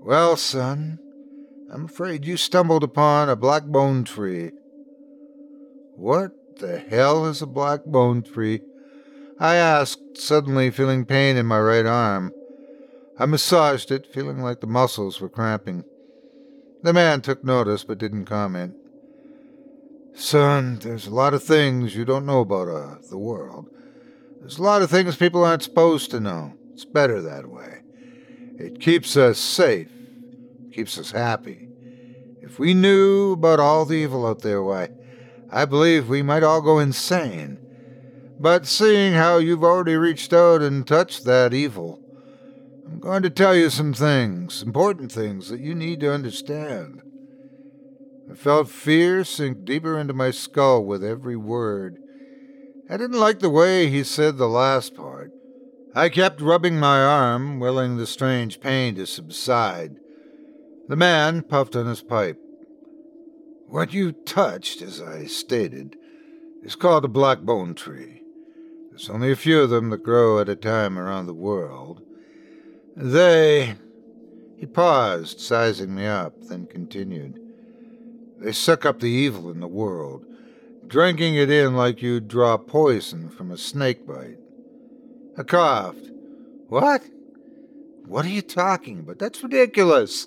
[0.00, 0.98] Well, son,
[1.72, 4.52] I'm afraid you stumbled upon a black bone tree.
[5.96, 8.60] What the hell is a black bone tree?
[9.40, 12.32] I asked, suddenly feeling pain in my right arm.
[13.18, 15.84] I massaged it, feeling like the muscles were cramping.
[16.82, 18.74] The man took notice but didn't comment.
[20.16, 23.68] Son, there's a lot of things you don't know about uh, the world.
[24.40, 26.52] There's a lot of things people aren't supposed to know.
[26.72, 27.80] It's better that way.
[28.56, 29.90] It keeps us safe,
[30.72, 31.68] keeps us happy.
[32.40, 34.90] If we knew about all the evil out there, why,
[35.50, 37.58] I believe we might all go insane.
[38.38, 42.00] But seeing how you've already reached out and touched that evil,
[42.86, 47.02] I'm going to tell you some things, important things that you need to understand.
[48.30, 51.98] I felt fear sink deeper into my skull with every word.
[52.88, 55.30] I didn't like the way he said the last part.
[55.94, 59.96] I kept rubbing my arm, willing the strange pain to subside.
[60.88, 62.38] The man puffed on his pipe.
[63.68, 65.96] What you touched, as I stated,
[66.62, 68.22] is called a black bone tree.
[68.90, 72.02] There's only a few of them that grow at a time around the world.
[72.96, 73.76] They.
[74.56, 77.43] He paused, sizing me up, then continued.
[78.38, 80.24] They suck up the evil in the world,
[80.86, 84.38] drinking it in like you'd draw poison from a snake bite.
[85.38, 86.10] I coughed.
[86.68, 87.02] What?
[88.06, 89.18] What are you talking about?
[89.18, 90.26] That's ridiculous.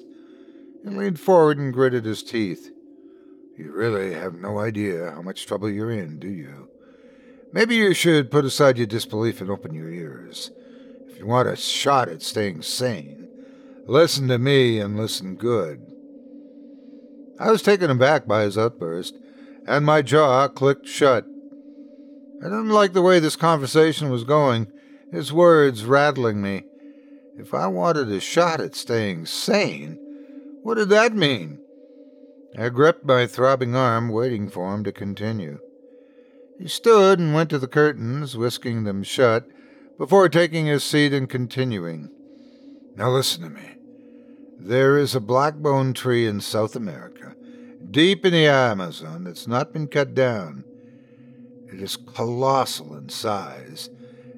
[0.83, 2.71] He leaned forward and gritted his teeth.
[3.57, 6.69] You really have no idea how much trouble you're in, do you?
[7.53, 10.51] Maybe you should put aside your disbelief and open your ears.
[11.07, 13.27] If you want a shot at staying sane,
[13.85, 15.86] listen to me and listen good.
[17.39, 19.15] I was taken aback by his outburst,
[19.67, 21.25] and my jaw clicked shut.
[22.41, 24.67] I didn't like the way this conversation was going,
[25.11, 26.63] his words rattling me.
[27.37, 29.99] If I wanted a shot at staying sane,
[30.63, 31.59] what did that mean?
[32.57, 35.59] I gripped my throbbing arm, waiting for him to continue.
[36.59, 39.47] He stood and went to the curtains, whisking them shut,
[39.97, 42.09] before taking his seat and continuing.
[42.95, 43.76] Now listen to me.
[44.59, 47.35] There is a blackbone tree in South America,
[47.91, 50.63] deep in the Amazon, that's not been cut down.
[51.71, 53.91] It is colossal in size,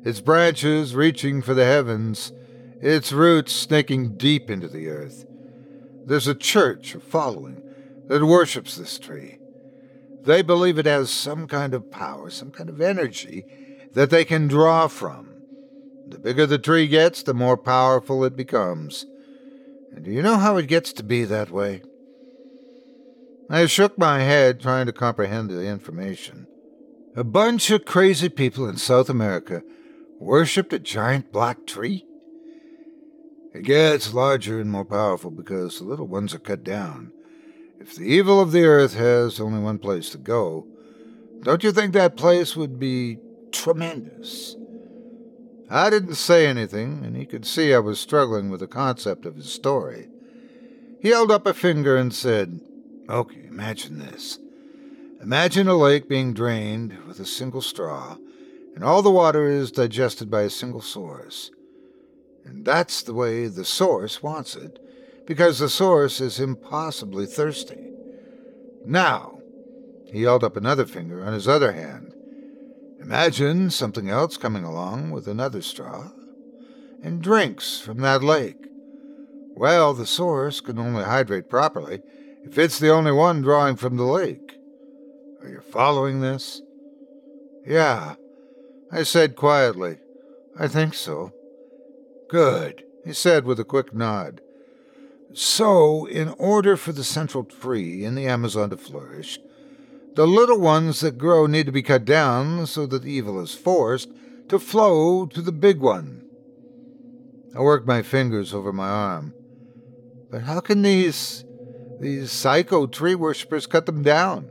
[0.03, 2.34] its branches reaching for the heavens,
[2.82, 5.26] its roots snaking deep into the earth.
[6.05, 7.63] There's a church, a following,
[8.07, 9.39] that worships this tree.
[10.24, 13.45] They believe it has some kind of power, some kind of energy
[13.93, 15.30] that they can draw from.
[16.07, 19.05] The bigger the tree gets, the more powerful it becomes.
[19.93, 21.81] And do you know how it gets to be that way?
[23.49, 26.45] I shook my head, trying to comprehend the information.
[27.15, 29.63] A bunch of crazy people in South America
[30.19, 32.05] worshipped a giant black tree?
[33.53, 37.11] It gets larger and more powerful because the little ones are cut down.
[37.79, 40.67] If the evil of the earth has only one place to go,
[41.41, 43.17] don't you think that place would be
[43.51, 44.55] tremendous?
[45.70, 49.36] I didn't say anything, and he could see I was struggling with the concept of
[49.36, 50.07] his story.
[50.99, 52.59] He held up a finger and said,
[53.07, 54.39] Okay, imagine this.
[55.22, 58.17] Imagine a lake being drained with a single straw,
[58.74, 61.51] and all the water is digested by a single source.
[62.45, 64.80] And that's the way the source wants it,
[65.28, 67.91] because the source is impossibly thirsty.
[68.86, 69.39] Now,
[70.11, 72.09] he held up another finger on his other hand.
[73.02, 76.12] Imagine something else coming along with another straw
[77.02, 78.68] and drinks from that lake.
[79.56, 82.02] Well, the source can only hydrate properly
[82.43, 84.58] if it's the only one drawing from the lake.
[85.41, 86.62] Are you following this?
[87.66, 88.16] Yeah,
[88.91, 89.97] I said quietly.
[90.58, 91.32] I think so.
[92.30, 94.41] Good, he said with a quick nod.
[95.34, 99.39] So, in order for the central tree in the Amazon to flourish,
[100.16, 103.53] the little ones that grow need to be cut down so that the evil is
[103.53, 104.10] forced
[104.49, 106.24] to flow to the big one.
[107.55, 109.34] I worked my fingers over my arm.
[110.30, 111.43] But how can these
[111.99, 114.49] these psycho tree worshippers cut them down?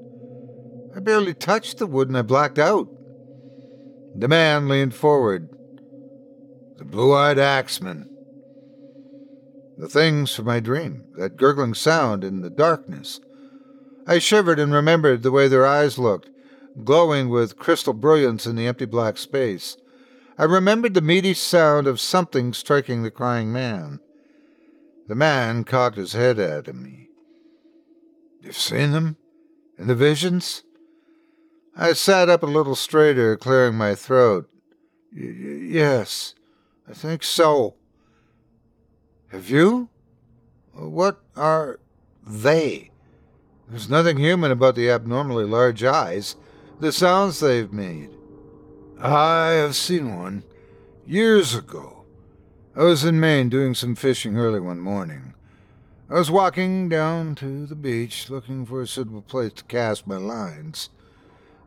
[0.95, 2.89] I barely touched the wood and I blacked out.
[4.15, 5.49] The man leaned forward.
[6.77, 8.09] The blue eyed axeman.
[9.77, 13.21] The things from my dream, that gurgling sound in the darkness.
[14.09, 16.31] I shivered and remembered the way their eyes looked,
[16.83, 19.77] glowing with crystal brilliance in the empty black space.
[20.39, 24.01] I remembered the meaty sound of something striking the crying man.
[25.09, 27.09] The man cocked his head at me.
[28.41, 29.19] You've seen them?
[29.79, 30.63] In the visions?
[31.77, 34.49] I sat up a little straighter, clearing my throat.
[35.13, 36.35] yes,
[36.89, 37.75] I think so.
[39.33, 39.91] Have you?
[40.73, 41.79] What are
[42.27, 42.91] they?
[43.71, 46.37] There's nothing human about the abnormally large eyes,
[46.81, 48.11] the sounds they've made.
[48.99, 50.45] I have seen one
[51.07, 52.05] years ago.
[52.75, 55.35] I was in Maine doing some fishing early one morning.
[56.09, 60.17] I was walking down to the beach looking for a suitable place to cast my
[60.17, 60.89] lines.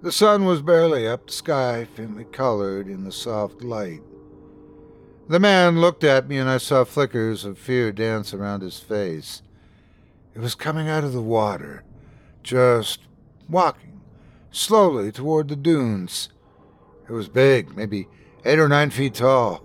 [0.01, 4.01] The sun was barely up, the sky faintly colored in the soft light.
[5.29, 9.43] The man looked at me, and I saw flickers of fear dance around his face.
[10.33, 11.83] It was coming out of the water,
[12.43, 13.01] just
[13.49, 14.01] walking
[14.51, 16.29] slowly toward the dunes.
[17.07, 18.07] It was big, maybe
[18.45, 19.63] eight or nine feet tall.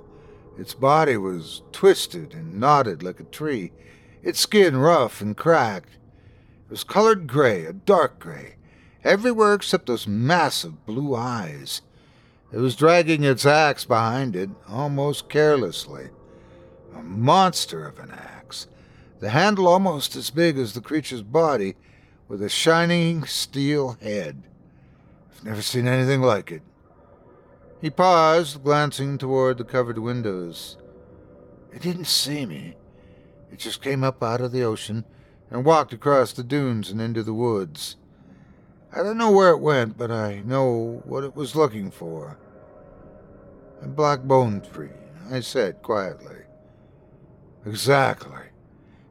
[0.58, 3.72] Its body was twisted and knotted like a tree,
[4.22, 5.98] its skin rough and cracked.
[6.66, 8.56] It was colored gray, a dark gray,
[9.04, 11.82] everywhere except those massive blue eyes.
[12.52, 16.08] It was dragging its axe behind it, almost carelessly.
[16.94, 18.66] A monster of an axe,
[19.20, 21.74] the handle almost as big as the creature's body,
[22.28, 24.42] with a shining steel head.
[25.32, 26.62] I've never seen anything like it.
[27.80, 30.76] He paused, glancing toward the covered windows.
[31.72, 32.74] It didn't see me.
[33.52, 35.04] It just came up out of the ocean
[35.50, 37.96] and walked across the dunes and into the woods.
[38.92, 42.38] I don't know where it went, but I know what it was looking for.
[43.82, 44.88] A black bone tree,
[45.30, 46.36] I said quietly.
[47.66, 48.42] Exactly,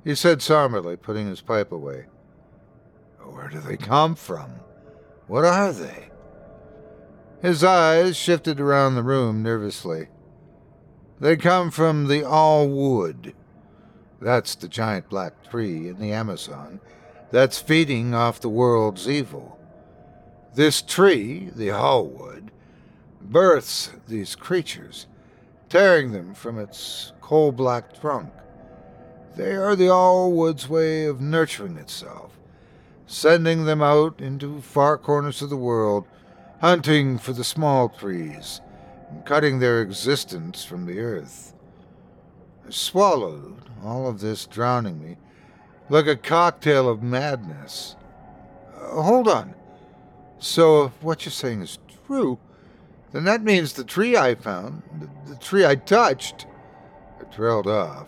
[0.04, 2.06] he said somberly, putting his pipe away.
[3.36, 4.50] Where do they come from?
[5.28, 6.06] What are they?
[7.42, 10.08] His eyes shifted around the room nervously.
[11.20, 13.34] They come from the Allwood.
[14.22, 16.80] That's the giant black tree in the Amazon
[17.30, 19.60] that's feeding off the world's evil.
[20.54, 22.52] This tree, the Allwood,
[23.22, 25.08] births these creatures,
[25.68, 28.32] tearing them from its coal black trunk.
[29.36, 32.35] They are the Allwood's way of nurturing itself,
[33.08, 36.06] sending them out into far corners of the world,
[36.62, 38.62] hunting for the small trees,
[39.10, 41.54] and cutting their existence from the earth.
[42.66, 45.18] I swallowed all of this drowning me,
[45.90, 47.96] like a cocktail of madness.
[48.76, 49.54] Uh, hold on.
[50.40, 52.40] So, if what you're saying is true,
[53.12, 56.48] then that means the tree I found, the, the tree I touched,
[57.20, 58.08] I trailed off.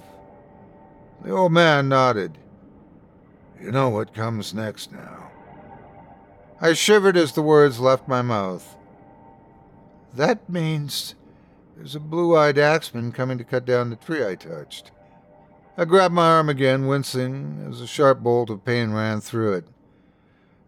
[1.23, 2.37] The old man nodded.
[3.61, 5.31] You know what comes next now.
[6.61, 8.75] I shivered as the words left my mouth.
[10.13, 11.15] That means
[11.75, 14.91] there's a blue eyed axeman coming to cut down the tree I touched.
[15.77, 19.67] I grabbed my arm again, wincing as a sharp bolt of pain ran through it.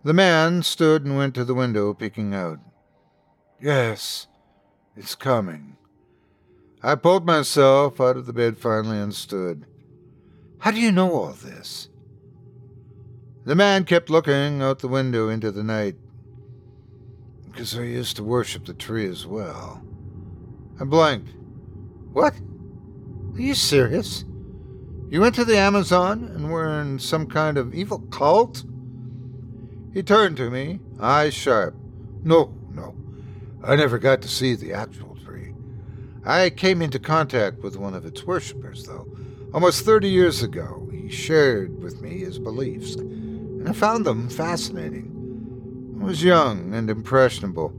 [0.04, 2.60] The man stood and went to the window, peeking out.
[3.60, 4.28] Yes,
[4.96, 5.78] it's coming.
[6.82, 9.66] I pulled myself out of the bed finally and stood.
[10.60, 11.89] How do you know all this?
[13.50, 15.96] The man kept looking out the window into the night.
[17.48, 19.82] Because I used to worship the tree as well.
[20.80, 21.32] I blinked.
[22.14, 22.36] What?
[23.34, 24.24] Are you serious?
[25.10, 28.66] You went to the Amazon and were in some kind of evil cult?
[29.96, 31.74] He turned to me, eyes sharp.
[32.24, 32.94] No, no.
[33.64, 35.56] I never got to see the actual tree.
[36.24, 39.08] I came into contact with one of its worshippers, though,
[39.56, 40.88] almost 30 years ago.
[40.92, 42.96] He shared with me his beliefs,
[43.60, 45.98] and I found them fascinating.
[46.02, 47.70] I was young and impressionable,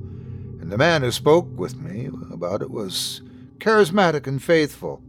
[0.60, 3.22] and the man who spoke with me about it was
[3.58, 5.02] charismatic and faithful.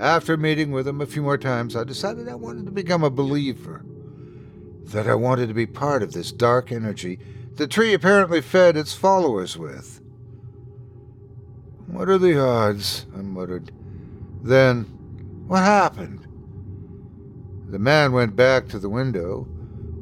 [0.00, 3.10] After meeting with him a few more times, I decided I wanted to become a
[3.10, 3.84] believer.
[4.86, 7.18] That I wanted to be part of this dark energy
[7.56, 10.02] the tree apparently fed its followers with.
[11.86, 13.06] What are the odds?
[13.16, 13.72] I muttered.
[14.42, 14.84] Then,
[15.46, 16.26] what happened?
[17.70, 19.48] The man went back to the window,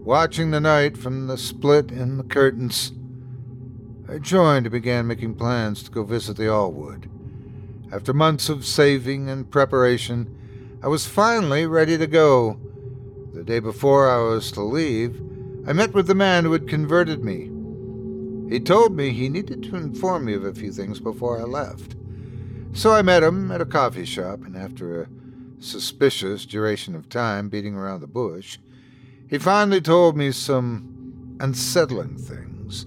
[0.04, 2.92] watching the night from the split in the curtains.
[4.06, 7.08] I joined and began making plans to go visit the Allwood.
[7.90, 12.60] After months of saving and preparation, I was finally ready to go.
[13.32, 15.22] The day before I was to leave,
[15.66, 17.50] I met with the man who had converted me.
[18.52, 21.96] He told me he needed to inform me of a few things before I left.
[22.74, 25.08] So I met him at a coffee shop, and after a
[25.60, 28.58] suspicious duration of time beating around the bush,
[29.28, 32.84] he finally told me some unsettling things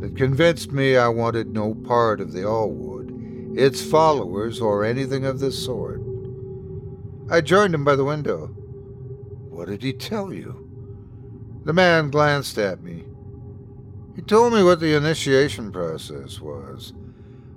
[0.00, 5.40] that convinced me I wanted no part of the Allwood, its followers, or anything of
[5.40, 6.00] the sort.
[7.30, 8.48] I joined him by the window.
[9.48, 10.68] What did he tell you?
[11.64, 13.04] The man glanced at me.
[14.16, 16.92] He told me what the initiation process was,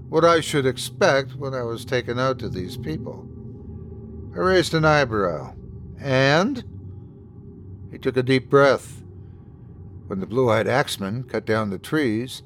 [0.08, 3.28] what I should expect when I was taken out to these people.
[4.36, 5.56] I raised an eyebrow.
[6.00, 6.64] And?
[7.96, 9.02] He took a deep breath.
[10.08, 12.44] When the blue eyed axemen cut down the trees,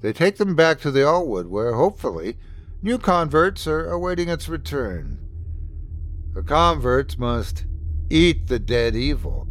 [0.00, 2.38] they take them back to the Allwood, where, hopefully,
[2.82, 5.18] new converts are awaiting its return.
[6.34, 7.64] The converts must
[8.10, 9.48] eat the dead evil,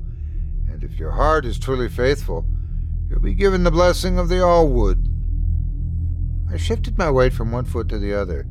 [0.70, 2.45] and if your heart is truly faithful,
[3.10, 5.06] you'll be given the blessing of the Allwood.
[6.49, 8.47] I shifted my weight from one foot to the other.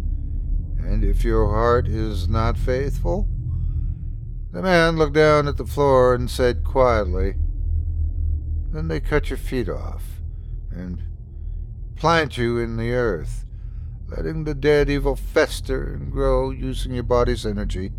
[0.79, 3.27] And if your heart is not faithful?
[4.53, 7.37] The man looked down at the floor and said quietly,
[8.73, 10.03] Then they cut your feet off
[10.73, 11.03] and
[11.95, 13.45] plant you in the earth,
[14.09, 17.93] letting the dead evil fester and grow using your body's energy,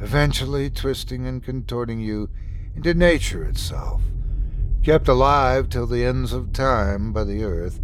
[0.00, 2.30] eventually twisting and contorting you
[2.74, 4.00] into nature itself,
[4.82, 7.80] kept alive till the ends of time by the earth,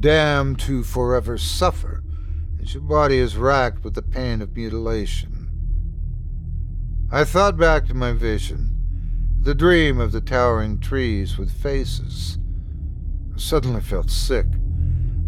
[0.00, 2.02] damned to forever suffer
[2.62, 5.37] as your body is racked with the pain of mutilation.
[7.10, 8.76] I thought back to my vision,
[9.40, 12.36] the dream of the towering trees with faces.
[13.34, 14.44] I suddenly felt sick,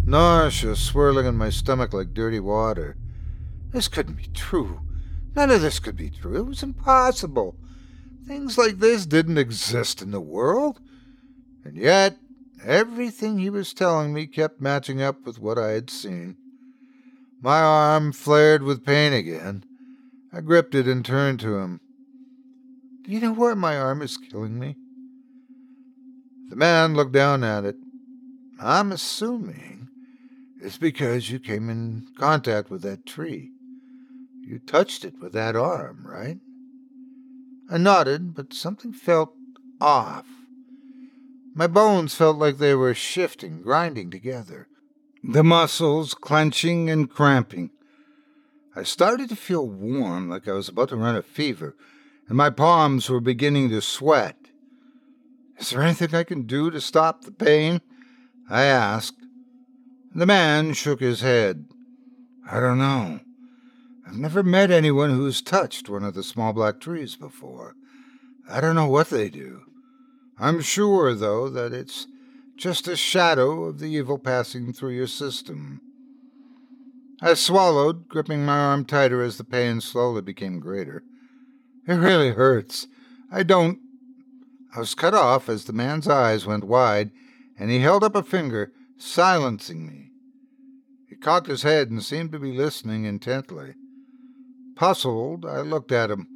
[0.05, 2.99] nausea swirling in my stomach like dirty water.
[3.71, 4.83] This couldn't be true.
[5.35, 6.37] None of this could be true.
[6.37, 7.57] It was impossible.
[8.27, 10.81] Things like this didn't exist in the world.
[11.65, 12.19] And yet,
[12.63, 16.37] everything he was telling me kept matching up with what I had seen.
[17.41, 19.65] My arm flared with pain again.
[20.33, 21.81] I gripped it and turned to him.
[23.05, 24.77] Do you know where my arm is killing me?
[26.49, 27.77] The man looked down at it.
[28.61, 29.89] I'm assuming
[30.63, 33.51] it's because you came in contact with that tree.
[34.47, 36.39] You touched it with that arm, right?
[37.71, 39.33] I nodded, but something felt
[39.81, 40.27] off.
[41.55, 44.69] My bones felt like they were shifting, grinding together
[45.23, 47.71] the muscles clenching and cramping.
[48.75, 51.75] I started to feel warm, like I was about to run a fever,
[52.29, 54.37] and my palms were beginning to sweat.
[55.59, 57.81] Is there anything I can do to stop the pain?
[58.49, 59.27] I asked.
[60.15, 61.67] The man shook his head.
[62.49, 63.21] I don't know.
[64.07, 67.75] I've never met anyone who's touched one of the small black trees before.
[68.49, 69.63] I don't know what they do.
[70.39, 72.07] I'm sure, though, that it's
[72.57, 75.81] just a shadow of the evil passing through your system.
[77.23, 81.03] I swallowed, gripping my arm tighter as the pain slowly became greater.
[81.87, 82.87] It really hurts.
[83.31, 83.79] I don't.
[84.75, 87.11] I was cut off as the man's eyes went wide,
[87.59, 90.13] and he held up a finger, silencing me.
[91.09, 93.75] He cocked his head and seemed to be listening intently.
[94.77, 96.27] Puzzled, I looked at him.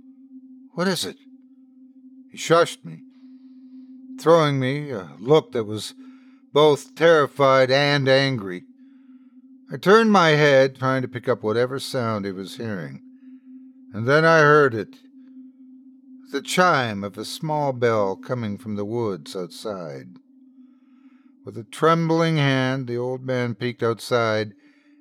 [0.72, 1.16] What is it?
[2.30, 3.00] He shushed me,
[4.20, 5.94] throwing me a look that was
[6.52, 8.64] both terrified and angry.
[9.72, 13.02] I turned my head, trying to pick up whatever sound he was hearing,
[13.92, 14.96] and then I heard it
[16.34, 20.16] the chime of a small bell coming from the woods outside.
[21.44, 24.52] With a trembling hand, the old man peeked outside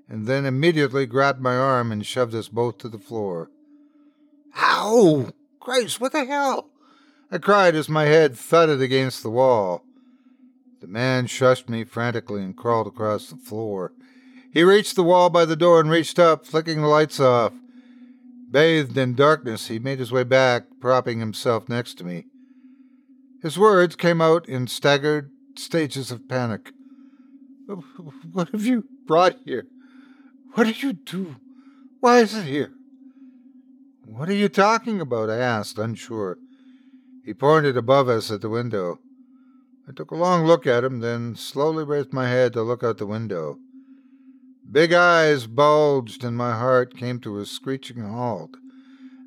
[0.08, 3.50] and then immediately grabbed my arm and shoved us both to the floor.
[4.56, 5.32] Ow!
[5.60, 6.70] Grace, what the hell?
[7.32, 9.84] I cried as my head thudded against the wall.
[10.82, 13.92] The man shushed me frantically and crawled across the floor.
[14.54, 17.54] He reached the wall by the door and reached up, flicking the lights off.
[18.52, 22.28] Bathed in darkness, he made his way back, propping himself next to me.
[23.42, 26.72] His words came out in staggered stages of panic.
[28.32, 29.66] What have you brought here?
[30.54, 31.38] What did you do?
[32.00, 32.74] Why is it here?
[34.06, 35.32] What are you talking about?
[35.32, 36.38] I asked, unsure.
[37.26, 39.00] He pointed above us at the window.
[39.90, 43.00] I took a long look at him, then slowly raised my head to look out
[43.00, 43.58] the window.
[44.72, 48.58] Big eyes bulged, and my heart came to a screeching halt.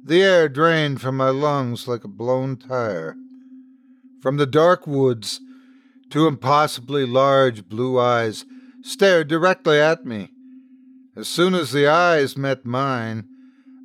[0.04, 3.16] The air drained from my lungs like a blown tire.
[4.20, 5.40] From the dark woods,
[6.10, 8.44] two impossibly large blue eyes
[8.82, 10.30] stared directly at me.
[11.16, 13.28] As soon as the eyes met mine,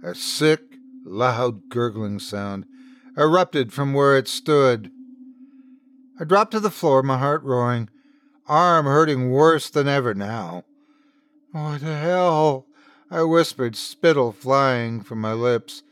[0.03, 0.61] a sick,
[1.05, 2.65] loud gurgling sound
[3.17, 4.91] erupted from where it stood.
[6.19, 7.89] I dropped to the floor, my heart roaring.
[8.47, 10.63] arm hurting worse than ever now.
[11.51, 12.65] What the hell?
[13.09, 15.83] I whispered, spittle flying from my lips.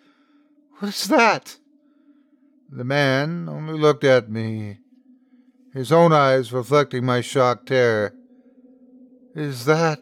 [0.79, 1.57] What's that?
[2.69, 4.77] The man only looked at me,
[5.73, 8.13] his own eyes reflecting my shocked terror.
[9.35, 9.99] Is that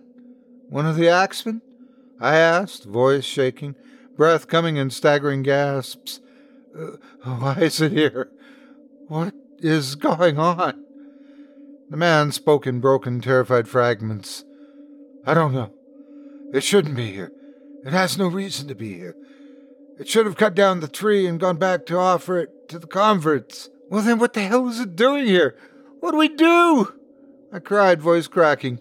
[0.69, 1.61] one of the axemen?
[2.19, 3.75] I asked, voice shaking,
[4.15, 6.19] breath coming in staggering gasps.
[6.77, 8.29] Uh, why is it here?
[9.07, 10.83] What is going on?
[11.89, 14.43] The man spoke in broken, terrified fragments.
[15.27, 15.73] I don't know.
[16.53, 17.33] It shouldn't be here.
[17.85, 19.15] It has no reason to be here.
[19.99, 22.87] It should have cut down the tree and gone back to offer it to the
[22.87, 23.69] converts.
[23.89, 25.57] Well, then what the hell is it doing here?
[25.99, 26.93] What do we do?
[27.51, 28.79] I cried, voice cracking.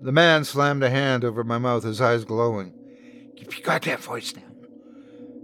[0.00, 2.72] The man slammed a hand over my mouth, his eyes glowing.
[3.36, 4.54] Keep your goddamn voice down.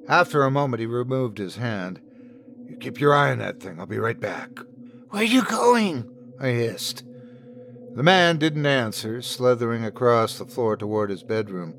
[0.08, 2.00] After a moment, he removed his hand.
[2.68, 3.80] You keep your eye on that thing.
[3.80, 4.50] I'll be right back.
[5.10, 6.08] Where are you going?
[6.40, 7.02] I hissed.
[7.96, 11.74] The man didn't answer, slithering across the floor toward his bedroom.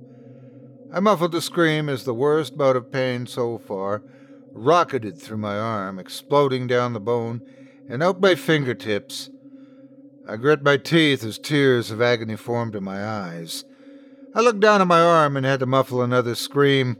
[0.91, 4.01] I muffled a scream as the worst bout of pain so far
[4.51, 7.43] rocketed through my arm, exploding down the bone
[7.87, 9.29] and out my fingertips.
[10.27, 13.63] I grit my teeth as tears of agony formed in my eyes.
[14.33, 16.97] I looked down at my arm and had to muffle another scream.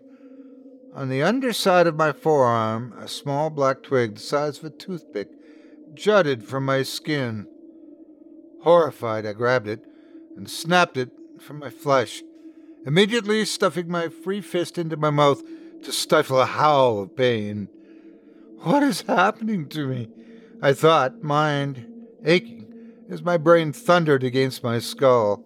[0.93, 5.30] On the underside of my forearm, a small black twig the size of a toothpick
[5.95, 7.47] jutted from my skin.
[8.62, 9.86] Horrified, I grabbed it
[10.36, 12.24] and snapped it from my flesh,
[12.86, 15.43] immediately stuffing my free fist into my mouth
[15.84, 17.70] to stifle a howl of pain.
[18.62, 20.10] What is happening to me?
[20.62, 21.86] I thought, mind
[22.26, 22.66] aching
[23.10, 25.43] as my brain thundered against my skull.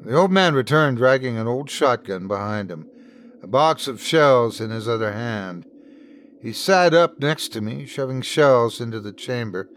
[0.00, 2.88] The old man returned, dragging an old shotgun behind him,
[3.42, 5.66] a box of shells in his other hand.
[6.40, 9.68] He sat up next to me, shoving shells into the chamber,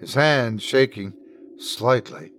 [0.00, 1.14] his hand shaking
[1.58, 2.32] slightly.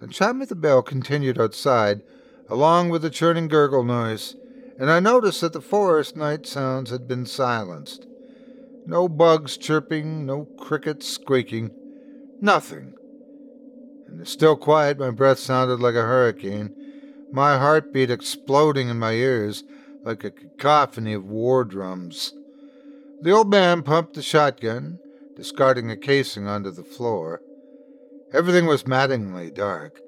[0.00, 2.02] The chime of the bell continued outside,
[2.48, 4.34] along with the churning gurgle noise,
[4.78, 8.06] and I noticed that the forest night sounds had been silenced.
[8.86, 11.70] No bugs chirping, no crickets squeaking,
[12.40, 12.94] nothing.
[14.08, 16.74] In the still quiet, my breath sounded like a hurricane,
[17.30, 19.64] my heartbeat exploding in my ears
[20.04, 22.34] like a cacophony of war drums.
[23.20, 24.98] The old man pumped the shotgun,
[25.36, 27.40] discarding a casing onto the floor.
[28.32, 30.00] Everything was maddeningly dark,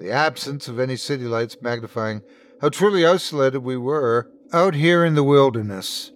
[0.00, 2.22] the absence of any city lights magnifying
[2.60, 6.12] how truly isolated we were out here in the wilderness.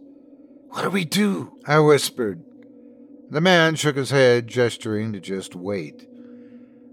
[0.70, 1.52] What do we do?
[1.66, 2.42] I whispered.
[3.28, 6.08] The man shook his head, gesturing to just wait.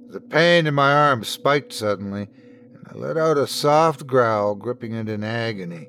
[0.10, 2.28] The pain in my arm spiked suddenly,
[2.74, 5.88] and I let out a soft growl, gripping it in agony.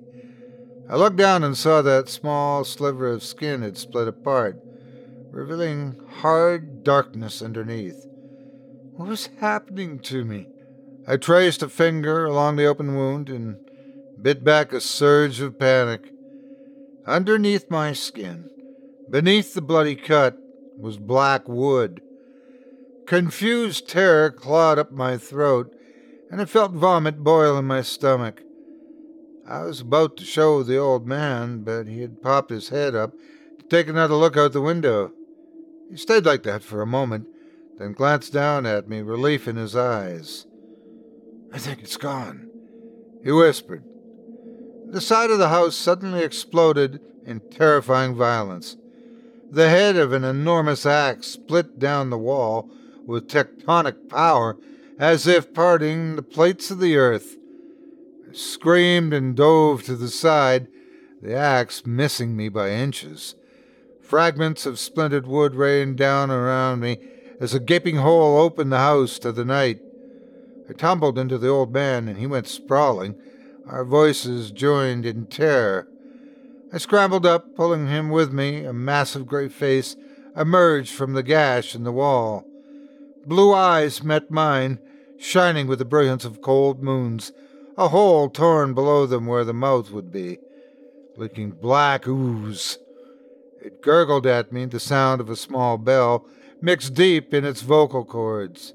[0.89, 4.61] I looked down and saw that small sliver of skin had split apart,
[5.31, 8.07] revealing hard darkness underneath.
[9.01, 10.47] What was happening to me?
[11.09, 13.57] I traced a finger along the open wound and
[14.21, 16.13] bit back a surge of panic.
[17.07, 18.51] Underneath my skin,
[19.09, 20.37] beneath the bloody cut,
[20.77, 22.03] was black wood.
[23.07, 25.73] Confused terror clawed up my throat,
[26.31, 28.43] and I felt vomit boil in my stomach.
[29.49, 33.15] I was about to show the old man, but he had popped his head up
[33.61, 35.11] to take another look out the window.
[35.91, 37.29] He stayed like that for a moment,
[37.81, 40.45] then glanced down at me, relief in his eyes.
[41.51, 42.51] I think it's gone,
[43.25, 43.83] he whispered.
[44.87, 48.77] The side of the house suddenly exploded in terrifying violence.
[49.51, 52.71] The head of an enormous axe split down the wall
[53.07, 54.59] with tectonic power
[54.99, 57.39] as if parting the plates of the earth.
[58.29, 60.69] I screamed and dove to the side,
[61.23, 63.37] the axe missing me by inches.
[64.03, 66.99] Fragments of splintered wood rained down around me
[67.41, 69.81] as a gaping hole opened the house to the night.
[70.69, 73.17] I tumbled into the old man, and he went sprawling.
[73.67, 75.89] Our voices joined in terror.
[76.73, 78.65] I scrambled up, pulling him with me.
[78.65, 79.97] A massive gray face
[80.37, 82.45] emerged from the gash in the wall.
[83.27, 84.79] Blue eyes met mine,
[85.19, 87.33] shining with the brilliance of cold moons,
[87.77, 90.39] a hole torn below them where the mouth would be,
[91.17, 92.79] leaking black ooze.
[93.63, 96.27] It gurgled at me, the sound of a small bell,
[96.63, 98.75] mixed deep in its vocal cords.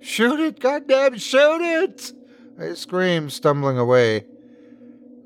[0.00, 2.12] Shoot it, goddamn, shoot it!
[2.58, 4.24] I screamed, stumbling away.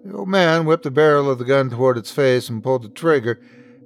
[0.05, 2.89] The old man whipped the barrel of the gun toward its face and pulled the
[2.89, 3.41] trigger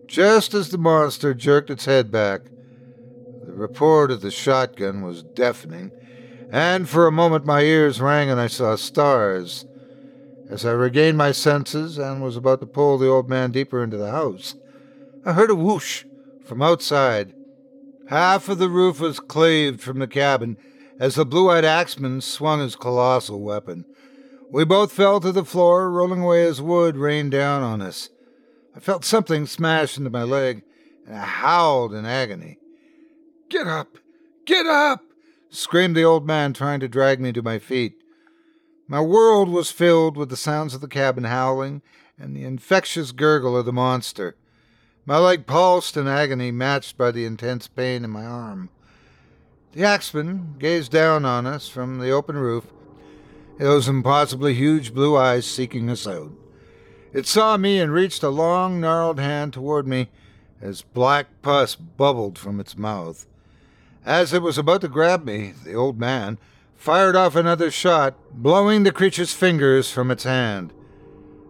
[0.06, 2.42] just as the monster jerked its head back.
[3.44, 5.92] The report of the shotgun was deafening,
[6.50, 9.64] and for a moment my ears rang and I saw stars.
[10.50, 13.96] As I regained my senses and was about to pull the old man deeper into
[13.96, 14.56] the house,
[15.24, 16.04] I heard a whoosh
[16.44, 17.32] from outside
[18.10, 20.56] Half of the roof was cleaved from the cabin
[20.98, 23.84] as the blue eyed axeman swung his colossal weapon.
[24.50, 28.08] We both fell to the floor, rolling away as wood rained down on us.
[28.74, 30.64] I felt something smash into my leg,
[31.06, 32.58] and I howled in agony.
[33.48, 33.98] Get up!
[34.44, 35.04] Get up!
[35.48, 37.94] screamed the old man, trying to drag me to my feet.
[38.88, 41.80] My world was filled with the sounds of the cabin howling
[42.18, 44.34] and the infectious gurgle of the monster.
[45.10, 48.70] My leg pulsed in agony, matched by the intense pain in my arm.
[49.72, 52.66] The axeman gazed down on us from the open roof,
[53.58, 56.30] those impossibly huge blue eyes seeking us out.
[57.12, 60.10] It saw me and reached a long, gnarled hand toward me
[60.62, 63.26] as black pus bubbled from its mouth.
[64.06, 66.38] As it was about to grab me, the old man
[66.76, 70.72] fired off another shot, blowing the creature's fingers from its hand.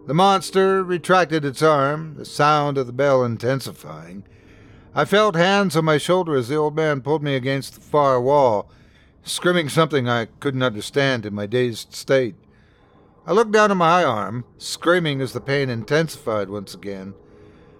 [0.07, 4.23] The monster retracted its arm, the sound of the bell intensifying.
[4.95, 8.19] I felt hands on my shoulder as the old man pulled me against the far
[8.19, 8.69] wall,
[9.23, 12.35] screaming something I couldn't understand in my dazed state.
[13.27, 17.13] I looked down at my arm, screaming as the pain intensified once again.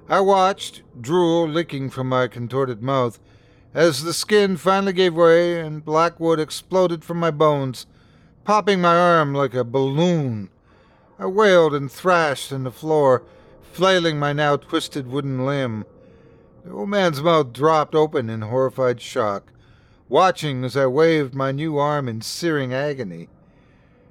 [0.07, 3.19] I watched, drool licking from my contorted mouth,
[3.73, 7.87] as the skin finally gave way and black wood exploded from my bones,
[8.43, 10.49] popping my arm like a balloon.
[11.21, 13.21] I wailed and thrashed on the floor,
[13.73, 15.85] flailing my now twisted wooden limb.
[16.65, 19.53] The old man's mouth dropped open in horrified shock,
[20.09, 23.29] watching as I waved my new arm in searing agony.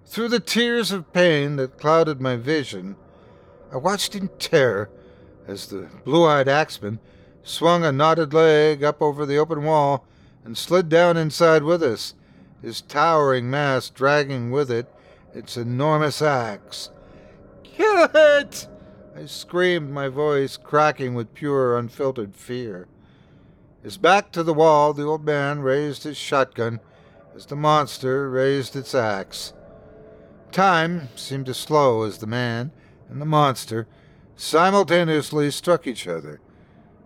[0.06, 2.94] Through the tears of pain that clouded my vision,
[3.72, 4.88] I watched in terror
[5.48, 7.00] as the blue eyed axeman
[7.42, 10.06] swung a knotted leg up over the open wall
[10.44, 12.14] and slid down inside with us,
[12.62, 14.88] his towering mass dragging with it
[15.34, 16.90] its enormous axe.
[17.80, 18.68] Kill it!
[19.16, 22.88] I screamed, my voice cracking with pure, unfiltered fear.
[23.82, 26.80] His back to the wall, the old man raised his shotgun
[27.34, 29.54] as the monster raised its axe.
[30.52, 32.70] Time seemed to slow as the man
[33.08, 33.86] and the monster
[34.36, 36.38] simultaneously struck each other.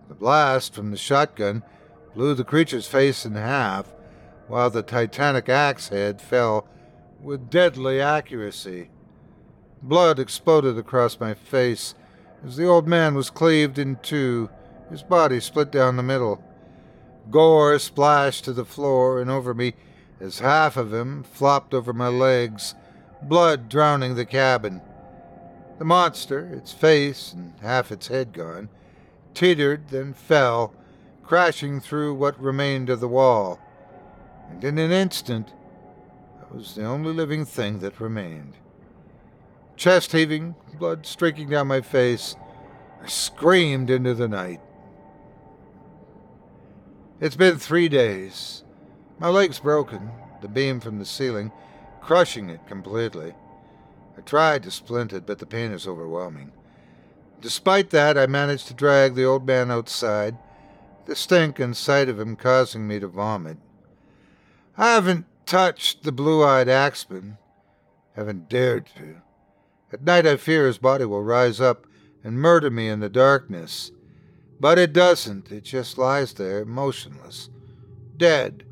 [0.09, 1.63] The blast from the shotgun
[2.13, 3.93] blew the creature's face in half,
[4.49, 6.67] while the titanic axe head fell
[7.21, 8.89] with deadly accuracy.
[9.85, 11.93] Blood exploded across my face
[12.43, 14.49] as the old man was cleaved in two,
[14.89, 16.43] his body split down the middle.
[17.29, 19.75] Gore splashed to the floor and over me
[20.19, 22.73] as half of him flopped over my legs,
[23.21, 24.81] blood drowning the cabin.
[25.77, 28.69] The monster, its face and half its head gone,
[29.35, 30.73] teetered, then fell,
[31.21, 33.59] crashing through what remained of the wall.
[34.49, 35.53] And in an instant,
[36.41, 38.55] I was the only living thing that remained.
[39.75, 42.35] Chest heaving, blood streaking down my face,
[43.03, 44.61] I screamed into the night.
[47.19, 48.63] It's been three days.
[49.19, 50.11] My leg's broken,
[50.41, 51.51] the beam from the ceiling,
[52.01, 53.33] crushing it completely.
[54.17, 56.51] I tried to splint it, but the pain is overwhelming.
[57.41, 60.37] Despite that, I managed to drag the old man outside,
[61.05, 63.57] the stink and sight of him causing me to vomit.
[64.77, 67.37] I haven't touched the blue eyed axeman,
[68.15, 69.21] haven't dared to.
[69.95, 71.87] At night, I fear his body will rise up
[72.21, 73.93] and murder me in the darkness.
[74.59, 75.53] But it doesn't.
[75.53, 77.49] It just lies there, motionless,
[78.17, 78.65] dead.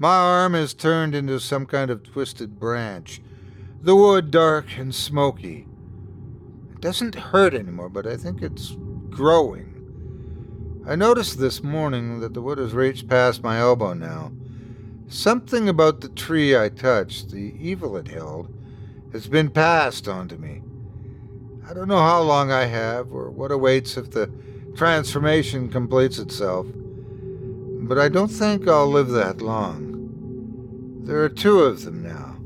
[0.00, 3.22] My arm is turned into some kind of twisted branch,
[3.80, 5.68] the wood dark and smoky.
[6.72, 8.76] It doesn't hurt anymore, but I think it's
[9.10, 10.82] growing.
[10.88, 14.32] I noticed this morning that the wood has reached past my elbow now.
[15.06, 18.52] Something about the tree I touched, the evil it held,
[19.12, 20.62] has been passed on to me.
[21.68, 24.30] I don't know how long I have or what awaits if the
[24.76, 31.02] transformation completes itself, but I don't think I'll live that long.
[31.04, 32.36] There are two of them now.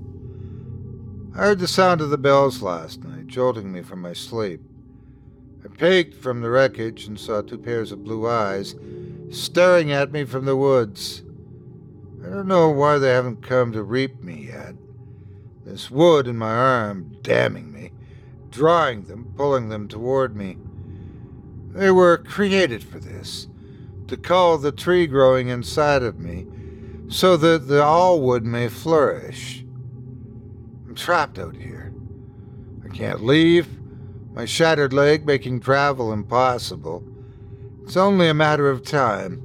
[1.34, 4.60] I heard the sound of the bells last night, jolting me from my sleep.
[5.64, 8.74] I peeked from the wreckage and saw two pairs of blue eyes
[9.30, 11.22] staring at me from the woods.
[12.24, 14.74] I don't know why they haven't come to reap me yet
[15.64, 17.90] this wood in my arm damning me,
[18.50, 20.58] drawing them, pulling them toward me.
[21.70, 23.48] They were created for this,
[24.08, 26.46] to cull the tree growing inside of me,
[27.08, 29.64] so that the Allwood may flourish.
[30.86, 31.92] I'm trapped out here.
[32.84, 33.66] I can't leave,
[34.34, 37.02] my shattered leg making travel impossible.
[37.84, 39.42] It's only a matter of time.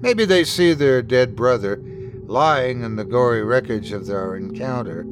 [0.00, 1.82] Maybe they see their dead brother
[2.24, 5.06] lying in the gory wreckage of their encounter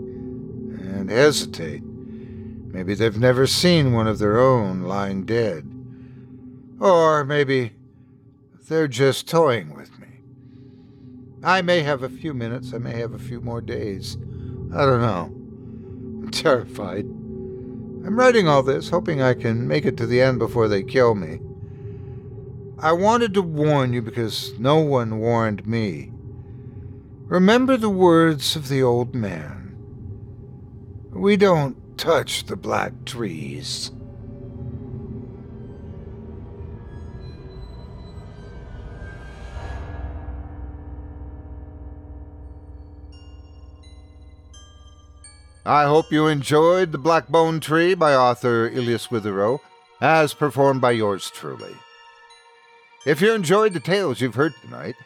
[0.95, 1.83] and hesitate.
[1.83, 5.71] Maybe they've never seen one of their own lying dead.
[6.81, 7.73] Or maybe
[8.69, 10.09] they're just toying with me.
[11.43, 14.17] I may have a few minutes, I may have a few more days.
[14.75, 15.31] I don't know.
[16.25, 17.05] I'm terrified.
[17.05, 21.15] I'm writing all this hoping I can make it to the end before they kill
[21.15, 21.41] me.
[22.79, 26.13] I wanted to warn you because no one warned me.
[27.27, 29.64] Remember the words of the old man.
[31.25, 33.91] We don't touch the black trees.
[45.65, 49.61] I hope you enjoyed The Black Bone Tree by author Elias Witherow,
[50.03, 51.75] as performed by yours truly.
[53.07, 54.97] If you enjoyed the tales you've heard tonight,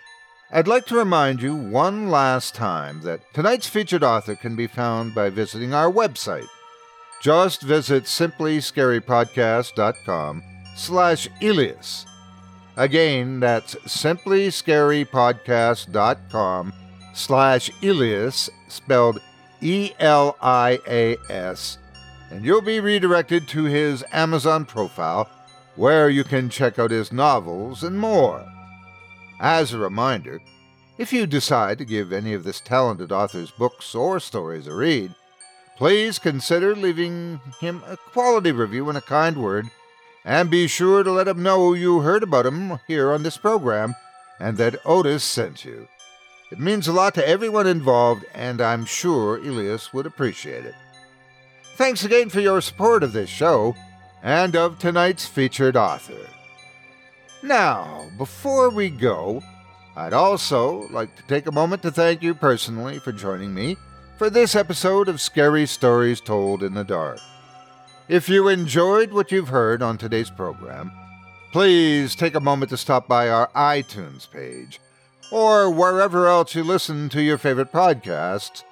[0.51, 5.15] I'd like to remind you one last time that tonight's featured author can be found
[5.15, 6.49] by visiting our website.
[7.21, 10.43] Just visit simplyscarypodcast.com
[10.75, 12.07] slash Elias.
[12.79, 16.73] Again, that's simplyscarypodcast.com
[17.13, 19.21] slash Elias, spelled
[19.61, 21.77] E L I A S,
[22.31, 25.29] and you'll be redirected to his Amazon profile
[25.77, 28.51] where you can check out his novels and more.
[29.41, 30.41] As a reminder,
[30.99, 35.15] if you decide to give any of this talented author's books or stories a read,
[35.77, 39.71] please consider leaving him a quality review and a kind word,
[40.25, 43.95] and be sure to let him know you heard about him here on this program
[44.41, 45.87] and that Otis sent you.
[46.51, 50.75] It means a lot to everyone involved, and I'm sure Elias would appreciate it.
[51.77, 53.77] Thanks again for your support of this show
[54.23, 56.27] and of tonight's featured author.
[57.43, 59.43] Now, before we go,
[59.97, 63.77] I'd also like to take a moment to thank you personally for joining me
[64.17, 67.21] for this episode of Scary Stories Told in the Dark.
[68.09, 70.91] If you enjoyed what you've heard on today's program,
[71.53, 74.81] please take a moment to stop by our iTunes page
[75.31, 78.65] or wherever else you listen to your favorite podcasts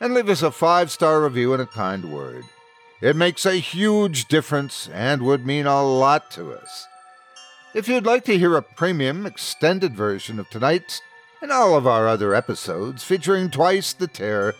[0.00, 2.44] and leave us a five star review and a kind word.
[3.00, 6.86] It makes a huge difference and would mean a lot to us.
[7.74, 11.00] If you'd like to hear a premium extended version of tonight's
[11.40, 14.54] and all of our other episodes featuring twice the terror,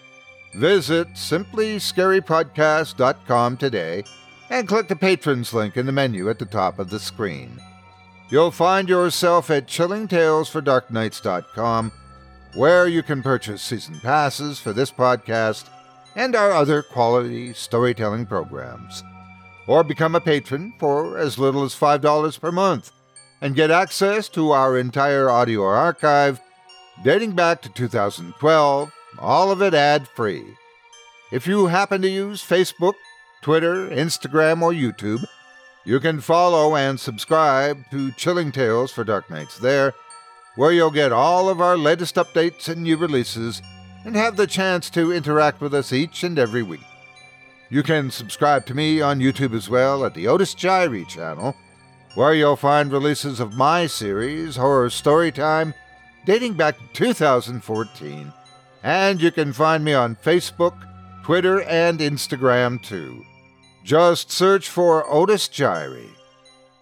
[0.55, 4.05] visit simplyscarypodcast.com today
[4.49, 7.61] and click the patrons link in the menu at the top of the screen.
[8.31, 11.93] You'll find yourself at chillingtalesfordarknights.com,
[12.55, 15.69] where you can purchase season passes for this podcast
[16.17, 19.05] and our other quality storytelling programs,
[19.67, 22.91] or become a patron for as little as $5 per month
[23.43, 26.41] and get access to our entire audio archive
[27.03, 30.45] dating back to 2012, all of it ad free.
[31.33, 32.95] If you happen to use Facebook,
[33.43, 35.25] Twitter, Instagram, or YouTube,
[35.85, 39.93] you can follow and subscribe to Chilling Tales for Dark Nights there,
[40.55, 43.61] where you'll get all of our latest updates and new releases
[44.05, 46.85] and have the chance to interact with us each and every week.
[47.71, 51.57] You can subscribe to me on YouTube as well at the Otis Jiry channel,
[52.15, 55.75] where you'll find releases of my series, Horror Storytime,
[56.25, 58.33] dating back to 2014.
[58.83, 60.75] And you can find me on Facebook,
[61.23, 63.25] Twitter, and Instagram too.
[63.85, 66.09] Just search for Otis Jiry.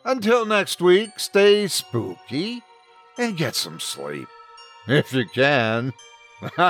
[0.04, 2.62] Until next week, stay spooky
[3.18, 4.28] and get some sleep.
[4.86, 5.92] If you can.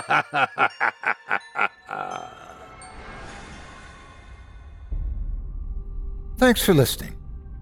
[6.36, 7.19] Thanks for listening.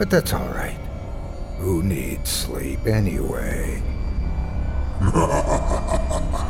[0.00, 0.78] But that's all right.
[1.58, 3.82] Who needs sleep anyway?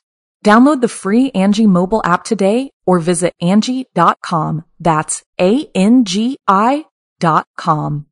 [0.45, 4.65] Download the free Angi mobile app today or visit Angi.com.
[4.79, 6.85] That's A-N-G-I
[7.19, 8.07] dot com.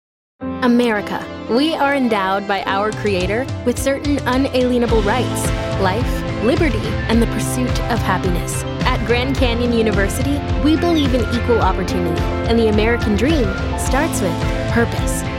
[0.62, 1.26] America.
[1.50, 5.48] We are endowed by our Creator with certain unalienable rights
[5.80, 6.78] life, liberty,
[7.08, 8.64] and the pursuit of happiness.
[8.84, 13.46] At Grand Canyon University, we believe in equal opportunity, and the American dream
[13.80, 14.38] starts with
[14.72, 15.39] purpose.